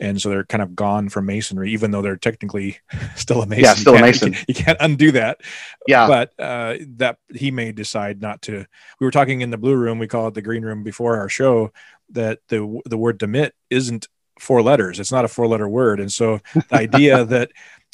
and 0.00 0.20
so 0.20 0.28
they're 0.28 0.44
kind 0.44 0.62
of 0.62 0.76
gone 0.76 1.08
from 1.08 1.26
masonry, 1.26 1.72
even 1.72 1.90
though 1.90 2.02
they're 2.02 2.16
technically 2.16 2.78
still 3.16 3.42
a 3.42 3.46
mason. 3.46 3.64
Yeah, 3.64 3.74
still 3.74 3.96
a 3.96 4.00
mason. 4.00 4.28
You 4.28 4.34
can't, 4.34 4.48
you 4.48 4.54
can't, 4.54 4.78
undo 4.80 5.12
that. 5.12 5.40
Yeah, 5.86 6.06
but 6.06 6.32
uh, 6.38 6.76
that 6.96 7.18
he 7.34 7.50
may 7.50 7.72
decide 7.72 8.20
not 8.20 8.42
to. 8.42 8.64
We 9.00 9.06
were 9.06 9.10
talking 9.10 9.40
in 9.40 9.50
the 9.50 9.58
blue 9.58 9.74
room. 9.74 9.98
We 9.98 10.06
call 10.06 10.28
it 10.28 10.34
the 10.34 10.42
green 10.42 10.62
room 10.62 10.82
before 10.82 11.18
our 11.18 11.28
show. 11.28 11.72
That 12.10 12.38
the 12.48 12.80
the 12.86 12.96
word 12.96 13.18
demit 13.18 13.50
isn't 13.70 14.08
four 14.38 14.62
letters. 14.62 15.00
It's 15.00 15.12
not 15.12 15.24
a 15.24 15.28
four 15.28 15.46
letter 15.46 15.68
word, 15.68 16.00
and 16.00 16.12
so 16.12 16.40
the 16.54 16.76
idea 16.76 17.24
that 17.26 17.50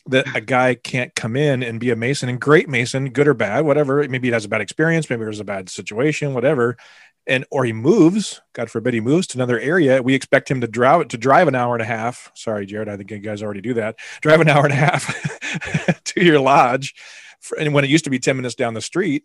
that 0.06 0.36
a 0.36 0.40
guy 0.42 0.74
can't 0.74 1.14
come 1.14 1.34
in 1.34 1.62
and 1.62 1.80
be 1.80 1.90
a 1.90 1.96
mason 1.96 2.28
and 2.28 2.38
great 2.38 2.68
mason, 2.68 3.10
good 3.10 3.26
or 3.26 3.32
bad, 3.32 3.64
whatever. 3.64 4.06
Maybe 4.06 4.28
he 4.28 4.32
has 4.32 4.44
a 4.44 4.48
bad 4.48 4.60
experience, 4.60 5.08
maybe 5.08 5.24
there's 5.24 5.40
a 5.40 5.44
bad 5.44 5.70
situation, 5.70 6.34
whatever 6.34 6.76
and 7.26 7.44
or 7.50 7.64
he 7.64 7.72
moves 7.72 8.40
god 8.52 8.70
forbid 8.70 8.94
he 8.94 9.00
moves 9.00 9.26
to 9.26 9.38
another 9.38 9.58
area 9.58 10.02
we 10.02 10.14
expect 10.14 10.50
him 10.50 10.60
to 10.60 10.66
drive 10.66 11.08
to 11.08 11.18
drive 11.18 11.48
an 11.48 11.54
hour 11.54 11.74
and 11.74 11.82
a 11.82 11.86
half. 11.86 12.30
Sorry 12.34 12.66
jarrod 12.66 12.88
i 12.88 12.96
think 12.96 13.10
you 13.10 13.18
guys 13.18 13.42
already 13.42 13.60
do 13.60 13.74
that. 13.74 13.96
Drive 14.20 14.40
an 14.40 14.48
hour 14.48 14.64
and 14.64 14.72
a 14.72 14.76
half 14.76 16.02
to 16.04 16.24
your 16.24 16.40
lodge. 16.40 16.94
And 17.58 17.74
when 17.74 17.84
it 17.84 17.90
used 17.90 18.04
to 18.04 18.10
be 18.10 18.18
10 18.18 18.36
minutes 18.36 18.54
down 18.54 18.74
the 18.74 18.80
street 18.80 19.24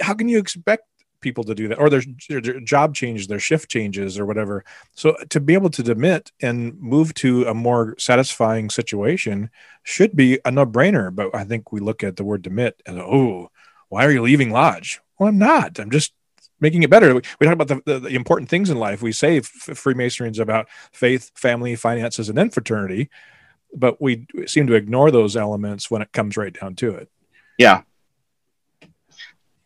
how 0.00 0.14
can 0.14 0.28
you 0.28 0.38
expect 0.38 0.84
people 1.20 1.44
to 1.44 1.54
do 1.54 1.68
that? 1.68 1.78
Or 1.78 1.88
their, 1.88 2.02
their 2.28 2.60
job 2.60 2.94
changes 2.94 3.26
their 3.28 3.38
shift 3.38 3.70
changes 3.70 4.18
or 4.18 4.26
whatever. 4.26 4.64
So 4.94 5.16
to 5.30 5.40
be 5.40 5.54
able 5.54 5.70
to 5.70 5.82
demit 5.82 6.30
and 6.42 6.78
move 6.80 7.14
to 7.14 7.44
a 7.44 7.54
more 7.54 7.94
satisfying 7.98 8.68
situation 8.70 9.50
should 9.84 10.14
be 10.14 10.40
a 10.44 10.50
no-brainer. 10.50 11.14
But 11.14 11.34
i 11.34 11.44
think 11.44 11.72
we 11.72 11.80
look 11.80 12.04
at 12.04 12.16
the 12.16 12.24
word 12.24 12.42
demit 12.42 12.72
and 12.84 12.98
oh 12.98 13.50
why 13.88 14.04
are 14.06 14.10
you 14.10 14.22
leaving 14.22 14.50
lodge? 14.50 15.00
Well 15.18 15.28
i'm 15.28 15.38
not. 15.38 15.78
I'm 15.78 15.90
just 15.90 16.12
making 16.62 16.84
it 16.84 16.88
better. 16.88 17.14
We, 17.14 17.20
talk 17.20 17.52
about 17.52 17.68
the, 17.68 17.82
the, 17.84 17.98
the, 17.98 18.14
important 18.14 18.48
things 18.48 18.70
in 18.70 18.78
life. 18.78 19.02
We 19.02 19.12
say 19.12 19.40
Freemasonry 19.40 20.30
is 20.30 20.38
about 20.38 20.68
faith, 20.92 21.30
family, 21.34 21.74
finances, 21.76 22.28
and 22.28 22.38
then 22.38 22.48
fraternity, 22.48 23.10
but 23.74 24.00
we 24.00 24.26
seem 24.46 24.68
to 24.68 24.74
ignore 24.74 25.10
those 25.10 25.36
elements 25.36 25.90
when 25.90 26.00
it 26.00 26.12
comes 26.12 26.36
right 26.36 26.58
down 26.58 26.76
to 26.76 26.94
it. 26.94 27.10
Yeah. 27.58 27.82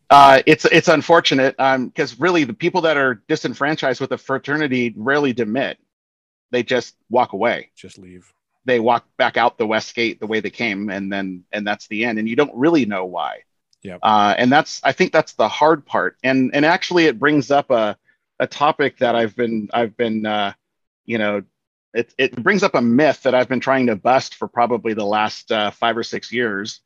Uh, 0.09 0.41
it's 0.47 0.65
it's 0.67 0.89
unfortunate 0.89 1.57
because 1.57 2.13
um, 2.13 2.19
really 2.19 2.45
the 2.45 2.55
people 2.55 2.83
that 2.83 2.97
are 2.97 3.23
disenfranchised 3.29 4.01
with 4.01 4.13
a 4.13 4.19
fraternity 4.19 4.95
rarely 4.97 5.35
demit; 5.35 5.77
they 6.53 6.63
just 6.63 6.95
walk 7.11 7.33
away, 7.33 7.71
just 7.75 7.99
leave. 7.99 8.33
They 8.65 8.79
walk 8.79 9.05
back 9.17 9.37
out 9.37 9.59
the 9.59 9.67
west 9.67 9.95
gate 9.97 10.21
the 10.21 10.29
way 10.29 10.39
they 10.39 10.51
came, 10.51 10.91
and 10.91 11.13
then 11.13 11.43
and 11.51 11.67
that's 11.67 11.89
the 11.89 12.05
end. 12.05 12.21
And 12.21 12.29
you 12.29 12.37
don't 12.37 12.55
really 12.55 12.87
know 12.87 13.05
why. 13.05 13.43
Yeah. 13.83 13.99
Uh, 14.03 14.35
and 14.37 14.51
that's 14.51 14.81
I 14.83 14.93
think 14.93 15.13
that's 15.13 15.35
the 15.35 15.49
hard 15.49 15.87
part. 15.87 16.17
And 16.23 16.51
and 16.55 16.65
actually 16.65 17.07
it 17.07 17.19
brings 17.19 17.51
up 17.51 17.71
a 17.71 17.97
a 18.39 18.47
topic 18.47 18.99
that 18.99 19.15
I've 19.15 19.37
been 19.37 19.69
I've 19.73 19.97
been 19.97 20.27
uh, 20.27 20.53
you 21.05 21.19
know 21.19 21.43
it 21.95 22.15
it 22.19 22.43
brings 22.43 22.63
up 22.63 22.75
a 22.75 22.83
myth 22.83 23.23
that 23.23 23.35
I've 23.35 23.49
been 23.49 23.61
trying 23.61 23.87
to 23.87 23.97
bust 23.97 24.35
for 24.35 24.49
probably 24.49 24.93
the 24.95 25.05
last 25.05 25.51
uh, 25.53 25.71
five 25.71 25.97
or 25.97 26.03
six 26.03 26.33
years 26.33 26.81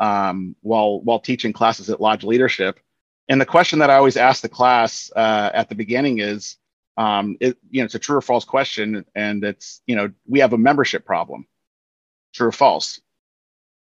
um, 0.00 0.56
while 0.60 1.00
while 1.00 1.20
teaching 1.20 1.52
classes 1.52 1.90
at 1.90 2.00
Lodge 2.00 2.24
Leadership. 2.24 2.80
And 3.28 3.40
the 3.40 3.46
question 3.46 3.80
that 3.80 3.90
I 3.90 3.96
always 3.96 4.16
ask 4.16 4.40
the 4.40 4.48
class 4.48 5.10
uh, 5.14 5.50
at 5.52 5.68
the 5.68 5.74
beginning 5.74 6.20
is, 6.20 6.58
um, 6.96 7.36
it, 7.40 7.58
you 7.70 7.80
know, 7.80 7.84
it's 7.84 7.96
a 7.96 7.98
true 7.98 8.16
or 8.16 8.22
false 8.22 8.44
question, 8.44 9.04
and 9.14 9.44
it's 9.44 9.82
you 9.86 9.96
know 9.96 10.10
we 10.26 10.40
have 10.40 10.52
a 10.52 10.58
membership 10.58 11.04
problem, 11.04 11.46
true 12.32 12.48
or 12.48 12.52
false 12.52 13.00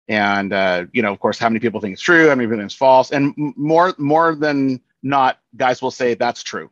and 0.08 0.52
uh, 0.52 0.86
you 0.92 1.02
know 1.02 1.12
of 1.12 1.20
course 1.20 1.38
how 1.38 1.48
many 1.48 1.60
people 1.60 1.80
think 1.80 1.94
it's 1.94 2.02
true? 2.02 2.28
How 2.28 2.34
many 2.34 2.46
people 2.46 2.58
think 2.58 2.66
it's 2.66 2.74
false? 2.74 3.12
And 3.12 3.34
more 3.36 3.94
more 3.98 4.34
than 4.34 4.80
not 5.02 5.38
guys 5.56 5.82
will 5.82 5.90
say 5.90 6.14
that's 6.14 6.42
true. 6.42 6.70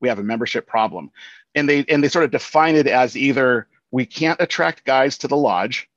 We 0.00 0.08
have 0.08 0.18
a 0.18 0.24
membership 0.24 0.66
problem. 0.66 1.10
And 1.54 1.68
they 1.68 1.84
and 1.88 2.02
they 2.02 2.08
sort 2.08 2.24
of 2.24 2.30
define 2.30 2.76
it 2.76 2.86
as 2.86 3.16
either 3.16 3.68
we 3.90 4.06
can't 4.06 4.40
attract 4.40 4.84
guys 4.84 5.18
to 5.18 5.28
the 5.28 5.36
lodge. 5.36 5.88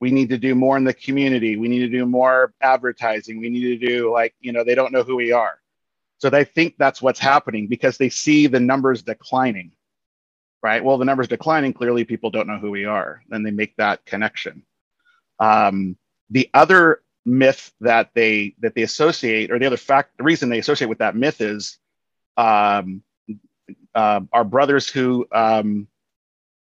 We 0.00 0.10
need 0.10 0.30
to 0.30 0.38
do 0.38 0.54
more 0.54 0.78
in 0.78 0.84
the 0.84 0.94
community. 0.94 1.56
We 1.56 1.68
need 1.68 1.80
to 1.80 1.88
do 1.88 2.06
more 2.06 2.54
advertising. 2.62 3.38
We 3.38 3.50
need 3.50 3.78
to 3.78 3.86
do 3.86 4.12
like 4.12 4.34
you 4.40 4.52
know 4.52 4.64
they 4.64 4.74
don't 4.74 4.92
know 4.92 5.02
who 5.02 5.16
we 5.16 5.32
are. 5.32 5.58
So 6.18 6.28
they 6.30 6.44
think 6.44 6.74
that's 6.78 7.00
what's 7.00 7.18
happening 7.18 7.66
because 7.66 7.96
they 7.96 8.10
see 8.10 8.46
the 8.46 8.60
numbers 8.60 9.02
declining 9.02 9.72
right? 10.62 10.84
Well 10.84 10.98
the 10.98 11.06
numbers 11.06 11.28
declining 11.28 11.72
clearly 11.72 12.04
people 12.04 12.30
don't 12.30 12.46
know 12.46 12.58
who 12.58 12.70
we 12.70 12.84
are. 12.84 13.22
Then 13.28 13.42
they 13.42 13.50
make 13.50 13.74
that 13.76 14.04
connection 14.04 14.62
um, 15.40 15.96
the 16.28 16.48
other 16.54 17.02
myth 17.24 17.72
that 17.80 18.10
they 18.14 18.54
that 18.60 18.74
they 18.74 18.82
associate, 18.82 19.50
or 19.50 19.58
the 19.58 19.66
other 19.66 19.76
fact, 19.76 20.16
the 20.18 20.24
reason 20.24 20.48
they 20.48 20.58
associate 20.58 20.88
with 20.88 20.98
that 20.98 21.16
myth 21.16 21.40
is 21.40 21.78
um, 22.36 23.02
uh, 23.94 24.20
our 24.32 24.44
brothers 24.44 24.88
who 24.88 25.26
um, 25.32 25.88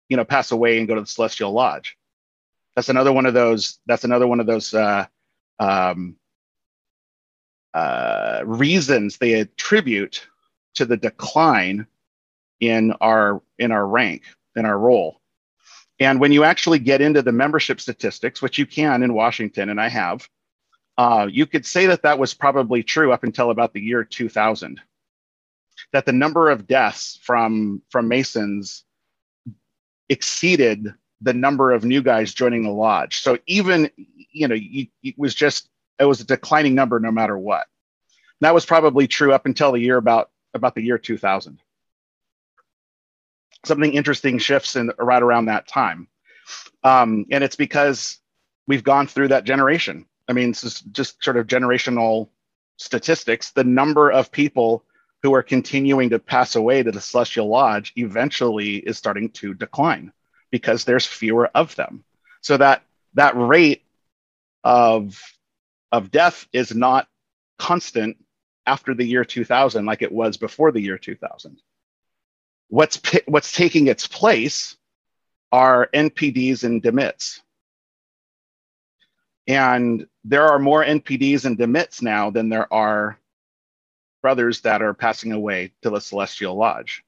you 0.08 0.16
know 0.16 0.24
pass 0.24 0.50
away 0.50 0.78
and 0.78 0.88
go 0.88 0.94
to 0.94 1.02
the 1.02 1.06
celestial 1.06 1.52
lodge. 1.52 1.96
That's 2.74 2.88
another 2.88 3.12
one 3.12 3.26
of 3.26 3.34
those. 3.34 3.78
That's 3.86 4.04
another 4.04 4.26
one 4.26 4.40
of 4.40 4.46
those 4.46 4.74
uh, 4.74 5.06
um, 5.60 6.16
uh, 7.74 8.42
reasons 8.44 9.18
they 9.18 9.34
attribute 9.34 10.26
to 10.74 10.86
the 10.86 10.96
decline 10.96 11.86
in 12.60 12.92
our 13.00 13.42
in 13.58 13.72
our 13.72 13.86
rank 13.86 14.24
in 14.56 14.64
our 14.64 14.78
role. 14.78 15.21
And 16.02 16.18
when 16.18 16.32
you 16.32 16.42
actually 16.42 16.80
get 16.80 17.00
into 17.00 17.22
the 17.22 17.30
membership 17.30 17.80
statistics, 17.80 18.42
which 18.42 18.58
you 18.58 18.66
can 18.66 19.04
in 19.04 19.14
Washington, 19.14 19.68
and 19.68 19.80
I 19.80 19.88
have, 19.88 20.28
uh, 20.98 21.28
you 21.30 21.46
could 21.46 21.64
say 21.64 21.86
that 21.86 22.02
that 22.02 22.18
was 22.18 22.34
probably 22.34 22.82
true 22.82 23.12
up 23.12 23.22
until 23.22 23.50
about 23.50 23.72
the 23.72 23.80
year 23.80 24.02
2000. 24.02 24.80
That 25.92 26.04
the 26.04 26.12
number 26.12 26.50
of 26.50 26.66
deaths 26.66 27.18
from 27.22 27.82
from 27.88 28.08
Masons 28.08 28.84
exceeded 30.08 30.92
the 31.20 31.34
number 31.34 31.70
of 31.70 31.84
new 31.84 32.02
guys 32.02 32.34
joining 32.34 32.64
the 32.64 32.70
lodge. 32.70 33.18
So 33.20 33.38
even 33.46 33.88
you 33.96 34.48
know 34.48 34.56
it 34.58 35.14
was 35.16 35.34
just 35.34 35.68
it 36.00 36.04
was 36.04 36.20
a 36.20 36.26
declining 36.26 36.74
number 36.74 36.98
no 36.98 37.12
matter 37.12 37.38
what. 37.38 37.66
And 38.40 38.46
that 38.46 38.54
was 38.54 38.66
probably 38.66 39.06
true 39.06 39.32
up 39.32 39.46
until 39.46 39.72
the 39.72 39.80
year 39.80 39.98
about 39.98 40.30
about 40.52 40.74
the 40.74 40.82
year 40.82 40.98
2000 40.98 41.60
something 43.64 43.92
interesting 43.92 44.38
shifts 44.38 44.76
in 44.76 44.90
right 44.98 45.22
around 45.22 45.46
that 45.46 45.68
time. 45.68 46.08
Um, 46.84 47.26
and 47.30 47.44
it's 47.44 47.56
because 47.56 48.18
we've 48.66 48.84
gone 48.84 49.06
through 49.06 49.28
that 49.28 49.44
generation. 49.44 50.06
I 50.28 50.32
mean, 50.32 50.50
this 50.50 50.64
is 50.64 50.80
just 50.80 51.22
sort 51.22 51.36
of 51.36 51.46
generational 51.46 52.28
statistics. 52.76 53.50
The 53.50 53.64
number 53.64 54.10
of 54.10 54.32
people 54.32 54.84
who 55.22 55.34
are 55.34 55.42
continuing 55.42 56.10
to 56.10 56.18
pass 56.18 56.56
away 56.56 56.82
to 56.82 56.90
the 56.90 57.00
Celestial 57.00 57.48
Lodge 57.48 57.92
eventually 57.96 58.76
is 58.76 58.98
starting 58.98 59.30
to 59.30 59.54
decline 59.54 60.12
because 60.50 60.84
there's 60.84 61.06
fewer 61.06 61.48
of 61.54 61.74
them. 61.76 62.04
So 62.40 62.56
that 62.56 62.82
that 63.14 63.36
rate 63.36 63.84
of 64.64 65.20
of 65.92 66.10
death 66.10 66.46
is 66.52 66.74
not 66.74 67.08
constant 67.58 68.16
after 68.66 68.94
the 68.94 69.04
year 69.04 69.24
2000 69.24 69.84
like 69.84 70.02
it 70.02 70.12
was 70.12 70.36
before 70.36 70.72
the 70.72 70.80
year 70.80 70.96
2000 70.96 71.60
What's 72.72 72.98
what's 73.26 73.52
taking 73.52 73.88
its 73.88 74.06
place 74.06 74.78
are 75.52 75.90
NPDs 75.92 76.64
and 76.64 76.82
demits. 76.82 77.40
And 79.46 80.06
there 80.24 80.48
are 80.48 80.58
more 80.58 80.82
NPDs 80.82 81.44
and 81.44 81.58
demits 81.58 82.00
now 82.00 82.30
than 82.30 82.48
there 82.48 82.72
are 82.72 83.18
brothers 84.22 84.62
that 84.62 84.80
are 84.80 84.94
passing 84.94 85.32
away 85.32 85.74
to 85.82 85.90
the 85.90 86.00
Celestial 86.00 86.56
Lodge. 86.56 87.04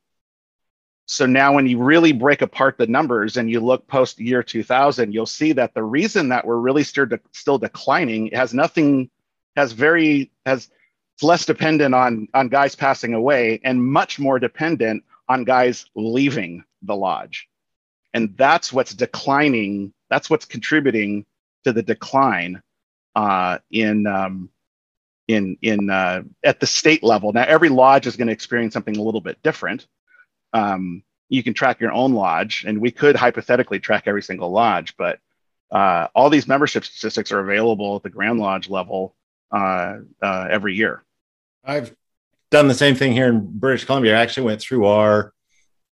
So 1.06 1.24
now, 1.24 1.54
when 1.54 1.66
you 1.66 1.78
really 1.78 2.12
break 2.12 2.42
apart 2.42 2.76
the 2.76 2.86
numbers 2.86 3.38
and 3.38 3.50
you 3.50 3.60
look 3.60 3.86
post 3.86 4.20
year 4.20 4.42
2000, 4.42 5.14
you'll 5.14 5.24
see 5.24 5.52
that 5.52 5.72
the 5.72 5.82
reason 5.82 6.28
that 6.28 6.46
we're 6.46 6.58
really 6.58 6.82
still, 6.82 7.06
de- 7.06 7.20
still 7.32 7.56
declining 7.56 8.28
has 8.34 8.52
nothing, 8.52 9.08
has 9.56 9.72
very, 9.72 10.30
has 10.44 10.68
it's 11.14 11.22
less 11.22 11.46
dependent 11.46 11.94
on 11.94 12.28
on 12.34 12.48
guys 12.48 12.74
passing 12.74 13.14
away 13.14 13.60
and 13.64 13.82
much 13.82 14.18
more 14.18 14.38
dependent 14.38 15.04
on 15.28 15.44
guys 15.44 15.86
leaving 15.94 16.64
the 16.82 16.96
lodge. 16.96 17.48
And 18.12 18.36
that's 18.36 18.72
what's 18.72 18.94
declining, 18.94 19.92
that's 20.10 20.30
what's 20.30 20.44
contributing 20.44 21.26
to 21.64 21.72
the 21.72 21.82
decline 21.82 22.62
uh, 23.16 23.58
in, 23.70 24.06
um, 24.06 24.50
in, 25.26 25.56
in, 25.62 25.90
uh, 25.90 26.22
at 26.44 26.60
the 26.60 26.66
state 26.66 27.02
level. 27.02 27.32
Now, 27.32 27.44
every 27.44 27.70
lodge 27.70 28.06
is 28.06 28.16
going 28.16 28.28
to 28.28 28.32
experience 28.32 28.74
something 28.74 28.96
a 28.96 29.02
little 29.02 29.20
bit 29.20 29.42
different. 29.42 29.86
Um, 30.52 31.02
you 31.28 31.42
can 31.42 31.54
track 31.54 31.80
your 31.80 31.92
own 31.92 32.12
lodge, 32.12 32.64
and 32.66 32.80
we 32.80 32.90
could 32.90 33.16
hypothetically 33.16 33.80
track 33.80 34.04
every 34.06 34.22
single 34.22 34.50
lodge, 34.50 34.96
but 34.96 35.18
uh, 35.70 36.06
all 36.14 36.30
these 36.30 36.46
membership 36.46 36.84
statistics 36.84 37.32
are 37.32 37.40
available 37.40 37.96
at 37.96 38.02
the 38.02 38.10
Grand 38.10 38.38
Lodge 38.38 38.68
level 38.68 39.16
uh, 39.50 39.96
uh, 40.22 40.46
every 40.48 40.74
year. 40.74 41.02
I've 41.64 41.94
done 42.54 42.68
the 42.68 42.74
same 42.74 42.94
thing 42.94 43.12
here 43.12 43.28
in 43.28 43.46
British 43.58 43.84
Columbia. 43.84 44.16
I 44.16 44.22
actually 44.22 44.46
went 44.46 44.60
through 44.60 44.86
our 44.86 45.32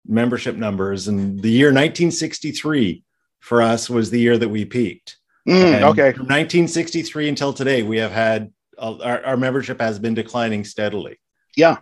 membership 0.05 0.57
numbers, 0.57 1.07
and 1.07 1.41
the 1.41 1.51
year 1.51 1.69
1963 1.69 3.05
for 3.39 3.63
us 3.63 3.89
was 3.89 4.11
the 4.11 4.19
year 4.19 4.37
that 4.37 4.49
we 4.49 4.65
peaked. 4.65 5.19
Mm, 5.49 5.83
okay. 5.83 6.13
From 6.13 6.27
1963 6.27 7.29
until 7.29 7.53
today, 7.53 7.85
we 7.85 7.99
have 7.99 8.11
had 8.11 8.53
uh, 8.77 8.99
our, 8.99 9.25
our 9.25 9.37
membership 9.37 9.81
has 9.81 10.01
been 10.01 10.15
declining 10.15 10.65
steadily. 10.65 11.21
Yeah. 11.57 11.77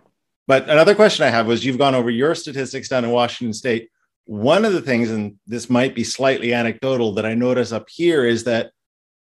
But 0.45 0.69
another 0.69 0.93
question 0.93 1.25
I 1.25 1.29
have 1.29 1.47
was 1.47 1.65
you've 1.65 1.79
gone 1.79 1.95
over 1.95 2.11
your 2.11 2.35
statistics 2.35 2.87
down 2.87 3.03
in 3.03 3.09
Washington 3.09 3.53
State. 3.53 3.89
One 4.25 4.63
of 4.63 4.73
the 4.73 4.81
things, 4.81 5.09
and 5.09 5.37
this 5.47 5.71
might 5.71 5.95
be 5.95 6.03
slightly 6.03 6.53
anecdotal, 6.53 7.13
that 7.15 7.25
I 7.25 7.33
notice 7.33 7.71
up 7.71 7.87
here 7.89 8.25
is 8.25 8.43
that 8.43 8.71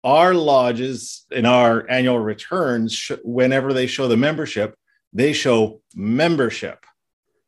our 0.02 0.32
lodges 0.32 1.26
in 1.30 1.44
our 1.44 1.88
annual 1.90 2.18
returns, 2.18 3.10
whenever 3.22 3.74
they 3.74 3.86
show 3.86 4.08
the 4.08 4.16
membership, 4.16 4.74
they 5.14 5.32
show 5.32 5.80
membership, 5.94 6.84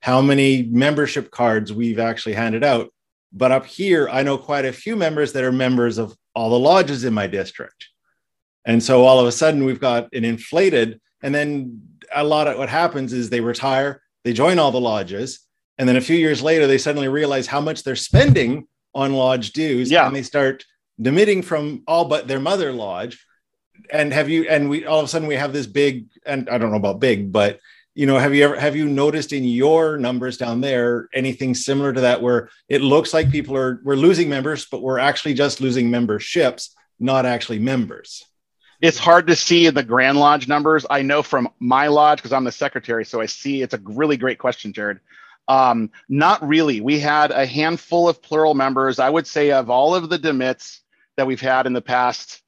how 0.00 0.22
many 0.22 0.62
membership 0.62 1.30
cards 1.30 1.72
we've 1.72 1.98
actually 1.98 2.34
handed 2.34 2.64
out. 2.64 2.90
But 3.32 3.52
up 3.52 3.66
here, 3.66 4.08
I 4.08 4.22
know 4.22 4.38
quite 4.38 4.64
a 4.64 4.72
few 4.72 4.96
members 4.96 5.32
that 5.32 5.44
are 5.44 5.52
members 5.52 5.98
of 5.98 6.16
all 6.34 6.50
the 6.50 6.58
lodges 6.58 7.04
in 7.04 7.12
my 7.12 7.26
district. 7.26 7.88
And 8.64 8.82
so 8.82 9.04
all 9.04 9.20
of 9.20 9.26
a 9.26 9.32
sudden, 9.32 9.64
we've 9.64 9.80
got 9.80 10.08
an 10.14 10.24
inflated, 10.24 11.00
and 11.22 11.34
then 11.34 11.82
a 12.14 12.24
lot 12.24 12.46
of 12.46 12.56
what 12.56 12.68
happens 12.68 13.12
is 13.12 13.28
they 13.30 13.40
retire, 13.40 14.00
they 14.24 14.32
join 14.32 14.58
all 14.58 14.70
the 14.72 14.80
lodges, 14.80 15.40
and 15.78 15.88
then 15.88 15.96
a 15.96 16.00
few 16.00 16.16
years 16.16 16.42
later, 16.42 16.66
they 16.66 16.78
suddenly 16.78 17.08
realize 17.08 17.46
how 17.46 17.60
much 17.60 17.82
they're 17.82 17.96
spending 17.96 18.66
on 18.94 19.12
lodge 19.12 19.52
dues, 19.52 19.90
Yeah. 19.90 20.06
and 20.06 20.16
they 20.16 20.22
start 20.22 20.64
demitting 21.00 21.42
from 21.42 21.82
all 21.86 22.06
but 22.06 22.26
their 22.28 22.40
mother 22.40 22.72
lodge. 22.72 23.25
And 23.90 24.12
have 24.12 24.28
you? 24.28 24.48
And 24.48 24.68
we 24.68 24.86
all 24.86 25.00
of 25.00 25.04
a 25.04 25.08
sudden 25.08 25.28
we 25.28 25.36
have 25.36 25.52
this 25.52 25.66
big, 25.66 26.06
and 26.24 26.48
I 26.48 26.58
don't 26.58 26.70
know 26.70 26.76
about 26.76 27.00
big, 27.00 27.32
but 27.32 27.60
you 27.94 28.04
know, 28.04 28.18
have 28.18 28.34
you 28.34 28.44
ever 28.44 28.60
have 28.60 28.76
you 28.76 28.86
noticed 28.88 29.32
in 29.32 29.44
your 29.44 29.96
numbers 29.96 30.36
down 30.36 30.60
there 30.60 31.08
anything 31.14 31.54
similar 31.54 31.94
to 31.94 32.02
that, 32.02 32.20
where 32.20 32.50
it 32.68 32.82
looks 32.82 33.14
like 33.14 33.30
people 33.30 33.56
are 33.56 33.80
we're 33.84 33.96
losing 33.96 34.28
members, 34.28 34.66
but 34.66 34.82
we're 34.82 34.98
actually 34.98 35.32
just 35.32 35.62
losing 35.62 35.90
memberships, 35.90 36.74
not 37.00 37.24
actually 37.24 37.58
members. 37.58 38.24
It's 38.82 38.98
hard 38.98 39.26
to 39.28 39.36
see 39.36 39.64
in 39.64 39.74
the 39.74 39.82
Grand 39.82 40.18
Lodge 40.18 40.46
numbers. 40.46 40.84
I 40.90 41.00
know 41.00 41.22
from 41.22 41.48
my 41.58 41.86
lodge 41.86 42.18
because 42.18 42.34
I'm 42.34 42.44
the 42.44 42.52
secretary, 42.52 43.06
so 43.06 43.22
I 43.22 43.26
see. 43.26 43.62
It's 43.62 43.72
a 43.72 43.80
really 43.82 44.18
great 44.18 44.38
question, 44.38 44.74
Jarrod. 44.74 45.00
Um, 45.48 45.90
not 46.08 46.46
really. 46.46 46.82
We 46.82 46.98
had 46.98 47.30
a 47.30 47.46
handful 47.46 48.08
of 48.08 48.20
plural 48.20 48.54
members. 48.54 48.98
I 48.98 49.08
would 49.08 49.26
say 49.26 49.52
of 49.52 49.70
all 49.70 49.94
of 49.94 50.10
the 50.10 50.18
demits 50.18 50.80
that 51.16 51.26
we've 51.26 51.40
had 51.40 51.66
in 51.66 51.72
the 51.72 51.80
past, 51.80 52.42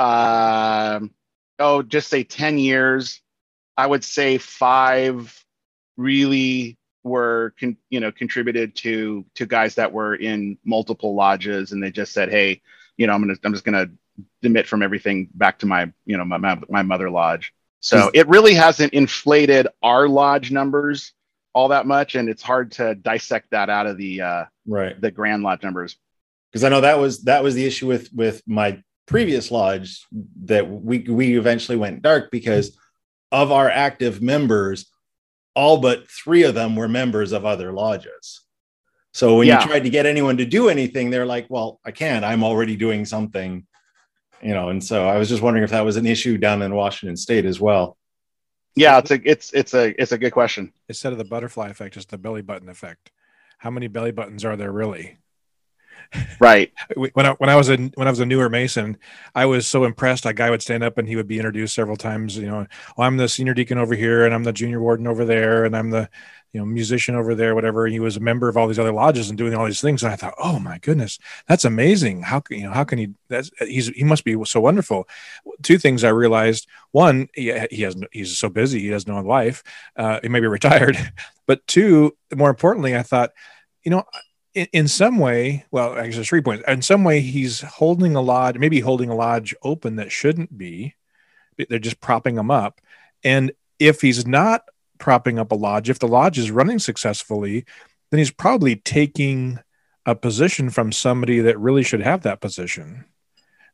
um 0.00 1.10
oh, 1.58 1.82
just 1.82 2.08
say 2.08 2.24
10 2.24 2.58
years, 2.58 3.20
I 3.76 3.86
would 3.86 4.02
say 4.02 4.38
five 4.38 5.44
really 5.96 6.78
were 7.02 7.54
con- 7.58 7.76
you 7.88 8.00
know 8.00 8.12
contributed 8.12 8.74
to 8.76 9.24
to 9.34 9.46
guys 9.46 9.74
that 9.76 9.92
were 9.92 10.14
in 10.14 10.58
multiple 10.64 11.14
lodges 11.14 11.72
and 11.72 11.82
they 11.82 11.90
just 11.90 12.12
said 12.12 12.30
hey 12.30 12.60
you 12.98 13.06
know 13.06 13.14
i'm 13.14 13.22
gonna 13.22 13.34
i'm 13.42 13.54
just 13.54 13.64
gonna 13.64 13.86
demit 14.44 14.66
from 14.66 14.82
everything 14.82 15.28
back 15.34 15.58
to 15.58 15.66
my 15.66 15.90
you 16.04 16.16
know 16.16 16.24
my, 16.24 16.36
my, 16.36 16.58
my 16.68 16.82
mother 16.82 17.10
lodge. 17.10 17.52
So 17.82 18.10
it 18.12 18.28
really 18.28 18.52
hasn't 18.52 18.92
inflated 18.92 19.66
our 19.82 20.06
lodge 20.06 20.50
numbers 20.50 21.14
all 21.54 21.68
that 21.68 21.86
much 21.86 22.14
and 22.14 22.28
it's 22.28 22.42
hard 22.42 22.72
to 22.72 22.94
dissect 22.94 23.50
that 23.52 23.70
out 23.70 23.86
of 23.86 23.96
the 23.96 24.20
uh 24.20 24.44
Right. 24.66 25.00
the 25.00 25.10
grand 25.10 25.42
lodge 25.42 25.62
numbers. 25.62 25.96
Because 26.52 26.64
I 26.64 26.68
know 26.68 26.82
that 26.82 26.98
was 26.98 27.22
that 27.22 27.42
was 27.42 27.54
the 27.54 27.64
issue 27.64 27.86
with 27.86 28.12
with 28.12 28.42
my 28.46 28.82
previous 29.10 29.50
lodge 29.50 30.06
that 30.44 30.68
we 30.70 31.00
we 31.00 31.36
eventually 31.36 31.76
went 31.76 32.00
dark 32.00 32.30
because 32.30 32.78
of 33.32 33.50
our 33.52 33.68
active 33.68 34.22
members, 34.22 34.86
all 35.54 35.78
but 35.78 36.08
three 36.08 36.44
of 36.44 36.54
them 36.54 36.76
were 36.76 36.88
members 36.88 37.32
of 37.32 37.44
other 37.44 37.72
lodges. 37.72 38.42
So 39.12 39.36
when 39.38 39.48
Yeah. 39.48 39.60
you 39.60 39.66
tried 39.66 39.84
to 39.84 39.90
get 39.90 40.06
anyone 40.06 40.36
to 40.36 40.46
do 40.46 40.68
anything, 40.68 41.10
they're 41.10 41.26
like, 41.26 41.46
"Well, 41.50 41.80
I 41.84 41.90
can't. 41.90 42.24
I'm 42.24 42.44
already 42.44 42.76
doing 42.76 43.04
something." 43.04 43.66
You 44.40 44.54
know, 44.54 44.68
and 44.70 44.82
so 44.82 45.06
I 45.06 45.18
was 45.18 45.28
just 45.28 45.42
wondering 45.42 45.64
if 45.64 45.70
that 45.70 45.84
was 45.84 45.96
an 45.96 46.06
issue 46.06 46.38
down 46.38 46.62
in 46.62 46.74
Washington 46.74 47.16
State 47.16 47.44
as 47.44 47.60
well. 47.60 47.96
yeah 48.76 48.98
it's 48.98 49.10
a 49.10 49.18
it's 49.28 49.52
it's 49.52 49.74
a 49.74 49.84
it's 50.00 50.12
a 50.12 50.18
good 50.18 50.30
question 50.32 50.72
Instead 50.88 51.10
of 51.12 51.18
the 51.18 51.24
butterfly 51.34 51.68
effect, 51.68 51.96
it's 51.96 52.06
the 52.06 52.16
belly 52.16 52.42
button 52.42 52.68
effect. 52.68 53.10
How 53.58 53.70
many 53.70 53.88
belly 53.88 54.12
buttons 54.12 54.44
are 54.44 54.56
there 54.56 54.70
really? 54.72 55.18
Right 56.40 56.72
when 56.96 57.26
I, 57.26 57.32
when 57.32 57.50
I 57.50 57.56
was 57.56 57.68
a 57.68 57.76
when 57.76 58.06
I 58.08 58.10
was 58.10 58.20
a 58.20 58.26
newer 58.26 58.48
Mason, 58.48 58.96
I 59.34 59.46
was 59.46 59.66
so 59.66 59.84
impressed. 59.84 60.26
A 60.26 60.32
guy 60.32 60.50
would 60.50 60.62
stand 60.62 60.82
up 60.82 60.98
and 60.98 61.08
he 61.08 61.16
would 61.16 61.28
be 61.28 61.36
introduced 61.36 61.74
several 61.74 61.96
times. 61.96 62.36
You 62.36 62.46
know, 62.46 62.66
oh, 62.96 63.02
I'm 63.02 63.16
the 63.16 63.28
senior 63.28 63.54
deacon 63.54 63.78
over 63.78 63.94
here, 63.94 64.24
and 64.24 64.34
I'm 64.34 64.44
the 64.44 64.52
junior 64.52 64.80
warden 64.80 65.06
over 65.06 65.24
there, 65.24 65.64
and 65.64 65.76
I'm 65.76 65.90
the 65.90 66.08
you 66.52 66.60
know 66.60 66.66
musician 66.66 67.14
over 67.14 67.34
there, 67.34 67.54
whatever. 67.54 67.86
He 67.86 68.00
was 68.00 68.16
a 68.16 68.20
member 68.20 68.48
of 68.48 68.56
all 68.56 68.66
these 68.66 68.78
other 68.78 68.92
lodges 68.92 69.28
and 69.28 69.38
doing 69.38 69.54
all 69.54 69.66
these 69.66 69.80
things. 69.80 70.02
And 70.02 70.12
I 70.12 70.16
thought, 70.16 70.34
oh 70.38 70.58
my 70.58 70.78
goodness, 70.78 71.18
that's 71.46 71.64
amazing. 71.64 72.22
How 72.22 72.40
can 72.40 72.58
you 72.58 72.64
know? 72.64 72.72
How 72.72 72.84
can 72.84 72.98
he? 72.98 73.10
That's 73.28 73.50
he's 73.60 73.88
he 73.88 74.04
must 74.04 74.24
be 74.24 74.36
so 74.44 74.60
wonderful. 74.60 75.08
Two 75.62 75.78
things 75.78 76.02
I 76.02 76.08
realized: 76.08 76.66
one, 76.90 77.28
he, 77.34 77.56
he 77.70 77.82
has 77.82 77.96
he's 78.10 78.38
so 78.38 78.48
busy, 78.48 78.80
he 78.80 78.88
has 78.88 79.06
no 79.06 79.20
life. 79.20 79.62
Uh, 79.96 80.18
he 80.22 80.28
may 80.28 80.40
be 80.40 80.48
retired, 80.48 80.96
but 81.46 81.64
two, 81.66 82.16
more 82.34 82.50
importantly, 82.50 82.96
I 82.96 83.02
thought, 83.02 83.30
you 83.84 83.90
know, 83.90 84.04
in, 84.54 84.66
in 84.72 84.88
some 84.88 85.18
way, 85.18 85.64
well, 85.70 85.96
actually, 85.98 86.24
three 86.24 86.42
points. 86.42 86.64
In 86.66 86.82
some 86.82 87.04
way, 87.04 87.20
he's 87.20 87.60
holding 87.60 88.16
a 88.16 88.20
lodge, 88.20 88.58
maybe 88.58 88.80
holding 88.80 89.10
a 89.10 89.14
lodge 89.14 89.54
open 89.62 89.96
that 89.96 90.12
shouldn't 90.12 90.56
be. 90.56 90.94
They're 91.68 91.78
just 91.78 92.00
propping 92.00 92.36
them 92.36 92.50
up. 92.50 92.80
And 93.22 93.52
if 93.78 94.00
he's 94.00 94.26
not 94.26 94.62
propping 94.98 95.38
up 95.38 95.52
a 95.52 95.56
lodge, 95.56 95.90
if 95.90 95.98
the 95.98 96.08
lodge 96.08 96.38
is 96.38 96.50
running 96.50 96.78
successfully, 96.78 97.64
then 98.10 98.18
he's 98.18 98.30
probably 98.30 98.76
taking 98.76 99.58
a 100.06 100.14
position 100.14 100.70
from 100.70 100.92
somebody 100.92 101.40
that 101.40 101.58
really 101.58 101.82
should 101.82 102.00
have 102.00 102.22
that 102.22 102.40
position. 102.40 103.04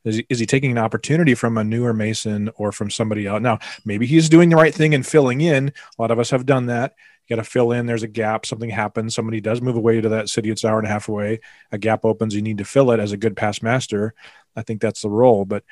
Is 0.06 0.16
he, 0.16 0.26
is 0.30 0.38
he 0.38 0.46
taking 0.46 0.70
an 0.70 0.78
opportunity 0.78 1.34
from 1.34 1.58
a 1.58 1.64
newer 1.64 1.92
Mason 1.92 2.48
or 2.56 2.70
from 2.72 2.90
somebody 2.90 3.26
else? 3.26 3.42
Now, 3.42 3.58
maybe 3.84 4.06
he's 4.06 4.28
doing 4.28 4.48
the 4.48 4.56
right 4.56 4.72
thing 4.74 4.94
and 4.94 5.04
filling 5.04 5.40
in. 5.40 5.72
A 5.98 6.02
lot 6.02 6.10
of 6.12 6.18
us 6.18 6.30
have 6.30 6.46
done 6.46 6.66
that. 6.66 6.94
You 7.26 7.34
got 7.36 7.42
to 7.42 7.50
fill 7.50 7.72
in. 7.72 7.86
There's 7.86 8.04
a 8.04 8.08
gap. 8.08 8.46
Something 8.46 8.70
happens. 8.70 9.16
Somebody 9.16 9.40
does 9.40 9.60
move 9.60 9.74
away 9.76 10.00
to 10.00 10.08
that 10.10 10.28
city. 10.28 10.48
It's 10.50 10.62
an 10.62 10.70
hour 10.70 10.78
and 10.78 10.86
a 10.86 10.90
half 10.90 11.08
away. 11.08 11.40
A 11.72 11.78
gap 11.78 12.04
opens. 12.04 12.36
You 12.36 12.42
need 12.42 12.58
to 12.58 12.64
fill 12.64 12.92
it 12.92 13.00
as 13.00 13.10
a 13.10 13.16
good 13.16 13.36
past 13.36 13.64
master. 13.64 14.14
I 14.54 14.62
think 14.62 14.80
that's 14.80 15.02
the 15.02 15.10
role, 15.10 15.44
but 15.44 15.64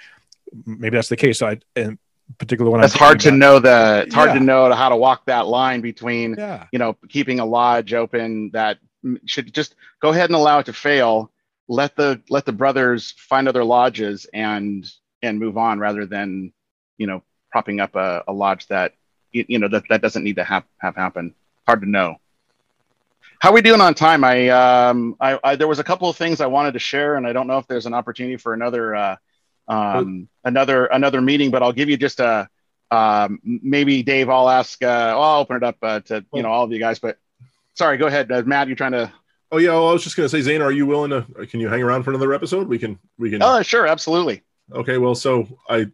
maybe 0.66 0.96
that's 0.96 1.08
the 1.08 1.16
case. 1.16 1.40
I 1.40 1.60
and 1.76 1.98
particularly 2.38 2.72
when 2.74 2.82
it's 2.84 2.94
hard 2.94 3.20
to 3.20 3.24
thinking 3.24 3.38
know 3.38 3.58
the 3.60 4.04
it's 4.06 4.14
hard 4.14 4.30
Yeah. 4.30 4.38
to 4.38 4.40
know 4.40 4.72
how 4.72 4.88
to 4.88 4.96
walk 4.96 5.26
that 5.26 5.46
line 5.46 5.80
between 5.80 6.34
Yeah, 6.36 6.66
you 6.72 6.78
know 6.78 6.96
keeping 7.08 7.38
a 7.38 7.44
lodge 7.44 7.92
open 7.94 8.50
that 8.52 8.78
should 9.26 9.52
just 9.52 9.74
go 10.00 10.08
ahead 10.08 10.30
and 10.30 10.34
allow 10.34 10.58
it 10.58 10.66
to 10.66 10.72
fail 10.72 11.30
let 11.68 11.96
the 11.96 12.20
let 12.28 12.44
the 12.44 12.52
brothers 12.52 13.12
find 13.16 13.48
other 13.48 13.64
lodges 13.64 14.26
and 14.32 14.88
and 15.22 15.38
move 15.38 15.56
on 15.56 15.78
rather 15.78 16.06
than 16.06 16.52
you 16.98 17.06
know 17.06 17.22
propping 17.50 17.80
up 17.80 17.94
a, 17.94 18.24
a 18.28 18.32
lodge 18.32 18.66
that 18.66 18.94
you, 19.32 19.58
know 19.58 19.68
that, 19.68 19.84
that 19.88 20.00
doesn't 20.00 20.22
need 20.22 20.36
to 20.36 20.44
have 20.44 20.64
have 20.78 20.94
happen. 20.94 21.34
Hard 21.66 21.80
to 21.80 21.88
know. 21.90 22.16
How 23.40 23.50
are 23.50 23.54
we 23.54 23.62
doing 23.62 23.80
on 23.80 23.94
time? 23.94 24.22
I, 24.24 24.48
um, 24.48 25.16
I 25.20 25.38
i 25.42 25.56
there 25.56 25.68
was 25.68 25.78
a 25.78 25.84
couple 25.84 26.08
of 26.08 26.16
things 26.16 26.40
i 26.40 26.46
wanted 26.46 26.72
to 26.72 26.78
share 26.78 27.16
and 27.16 27.26
i 27.26 27.32
don't 27.32 27.46
know 27.46 27.58
if 27.58 27.66
there's 27.66 27.86
an 27.86 27.94
opportunity 27.94 28.36
for 28.36 28.54
another 28.54 28.94
uh 28.94 29.16
um 29.68 30.28
another 30.44 30.86
another 30.86 31.20
meeting 31.20 31.50
but 31.50 31.62
i'll 31.62 31.72
give 31.72 31.88
you 31.88 31.96
just 31.96 32.20
a 32.20 32.48
um 32.90 33.40
maybe 33.42 34.02
dave 34.02 34.28
i'll 34.28 34.48
ask 34.48 34.82
uh 34.82 35.14
i'll 35.16 35.40
open 35.40 35.56
it 35.56 35.62
up 35.62 35.76
uh, 35.82 36.00
to 36.00 36.24
you 36.34 36.42
know 36.42 36.50
all 36.50 36.64
of 36.64 36.72
you 36.72 36.78
guys 36.78 36.98
but 36.98 37.18
sorry 37.74 37.96
go 37.96 38.06
ahead. 38.06 38.30
Uh, 38.30 38.42
matt 38.44 38.68
you're 38.68 38.76
trying 38.76 38.92
to 38.92 39.10
Oh 39.52 39.58
yeah, 39.58 39.70
well, 39.70 39.88
I 39.88 39.92
was 39.92 40.02
just 40.02 40.16
gonna 40.16 40.28
say, 40.28 40.40
Zane, 40.40 40.62
are 40.62 40.72
you 40.72 40.86
willing 40.86 41.10
to? 41.10 41.22
Can 41.46 41.60
you 41.60 41.68
hang 41.68 41.82
around 41.82 42.02
for 42.02 42.10
another 42.10 42.32
episode? 42.32 42.68
We 42.68 42.78
can. 42.78 42.98
We 43.18 43.30
can. 43.30 43.42
oh 43.42 43.62
sure 43.62 43.86
absolutely 43.86 44.42
Okay, 44.72 44.98
well, 44.98 45.14
so 45.14 45.46
I, 45.68 45.86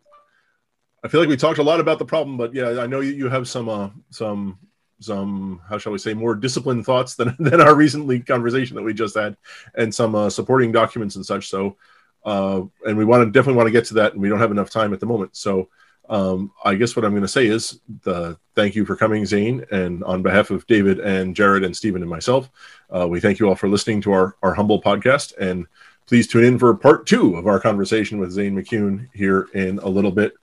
I 1.03 1.09
feel 1.09 1.21
like 1.21 1.29
we 1.29 1.37
talked 1.37 1.59
a 1.59 1.63
lot 1.63 1.81
about 1.81 1.99
the 1.99 2.05
problem, 2.05 2.37
but 2.37 2.55
yeah, 2.55 2.81
I 2.81 2.87
know 2.87 3.01
you, 3.01 3.13
you 3.13 3.29
have 3.29 3.49
some, 3.49 3.69
uh, 3.69 3.91
some, 4.11 4.59
some, 5.01 5.61
how 5.69 5.79
shall 5.79 5.93
we 5.93 5.99
say, 5.99 6.15
more 6.15 6.35
disciplined 6.35 6.85
thoughts 6.85 7.15
than 7.15 7.35
than 7.39 7.61
our 7.61 7.75
recently 7.75 8.21
conversation 8.21 8.77
that 8.77 8.83
we 8.83 8.95
just 8.95 9.17
had, 9.17 9.37
and 9.75 9.95
some 9.95 10.15
uh, 10.15 10.31
supporting 10.31 10.73
documents 10.73 11.17
and 11.17 11.27
such. 11.27 11.49
So, 11.49 11.77
uh, 12.25 12.63
and 12.85 12.97
we 12.97 13.05
want 13.05 13.25
to 13.25 13.31
definitely 13.31 13.57
want 13.57 13.67
to 13.67 13.73
get 13.73 13.87
to 13.87 13.95
that, 13.95 14.13
and 14.13 14.23
we 14.23 14.29
don't 14.29 14.39
have 14.39 14.53
enough 14.53 14.71
time 14.71 14.93
at 14.93 15.01
the 15.01 15.07
moment. 15.07 15.37
So, 15.37 15.69
um, 16.11 16.53
I 16.65 16.75
guess 16.75 16.97
what 16.97 17.05
I'm 17.05 17.13
going 17.13 17.23
to 17.23 17.29
say 17.29 17.47
is 17.47 17.81
the 18.03 18.37
thank 18.55 18.75
you 18.75 18.85
for 18.85 18.97
coming, 18.97 19.25
Zane, 19.25 19.65
and 19.71 20.05
on 20.05 20.23
behalf 20.23 20.51
of 20.51 20.67
David 20.67 20.99
and 20.99 21.35
Jarrod 21.35 21.65
and 21.65 21.75
Steven 21.75 22.03
and 22.03 22.11
myself, 22.11 22.51
uh, 22.91 23.07
we 23.09 23.21
thank 23.21 23.39
you 23.39 23.49
all 23.49 23.55
for 23.55 23.69
listening 23.69 24.03
to 24.03 24.13
our 24.13 24.37
our 24.43 24.53
humble 24.53 24.83
podcast 24.83 25.37
and 25.39 25.67
please 26.07 26.27
tune 26.27 26.45
in 26.45 26.59
for 26.59 26.75
part 26.75 27.07
two 27.07 27.37
of 27.37 27.47
our 27.47 27.61
conversation 27.61 28.19
with 28.19 28.33
Zane 28.33 28.57
McCune 28.57 29.09
here 29.15 29.49
in 29.55 29.79
a 29.79 29.89
little 29.89 30.11
bit. 30.11 30.35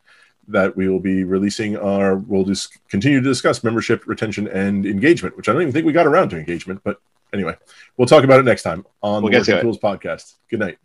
That 0.50 0.78
we 0.78 0.88
will 0.88 1.02
be 1.02 1.26
releasing 1.26 1.76
our, 1.76 2.16
we'll 2.16 2.46
just 2.46 2.78
continue 2.88 3.20
to 3.20 3.28
discuss 3.28 3.66
membership, 3.66 4.08
retention, 4.08 4.48
and 4.48 4.86
engagement, 4.86 5.36
which 5.36 5.50
I 5.50 5.52
don't 5.52 5.62
even 5.62 5.74
think 5.74 5.86
we 5.86 5.92
got 5.92 6.08
around 6.08 6.30
to 6.30 6.38
engagement, 6.38 6.80
but 6.86 7.02
anyway, 7.34 7.58
we'll 7.98 8.08
talk 8.08 8.24
about 8.24 8.40
it 8.40 8.44
next 8.44 8.64
time 8.64 8.86
on 9.04 9.24
We'll 9.24 9.34
the 9.34 9.40
Working. 9.40 9.62
Tools 9.62 9.78
podcast. 9.78 10.36
Good 10.50 10.62
night. 10.62 10.78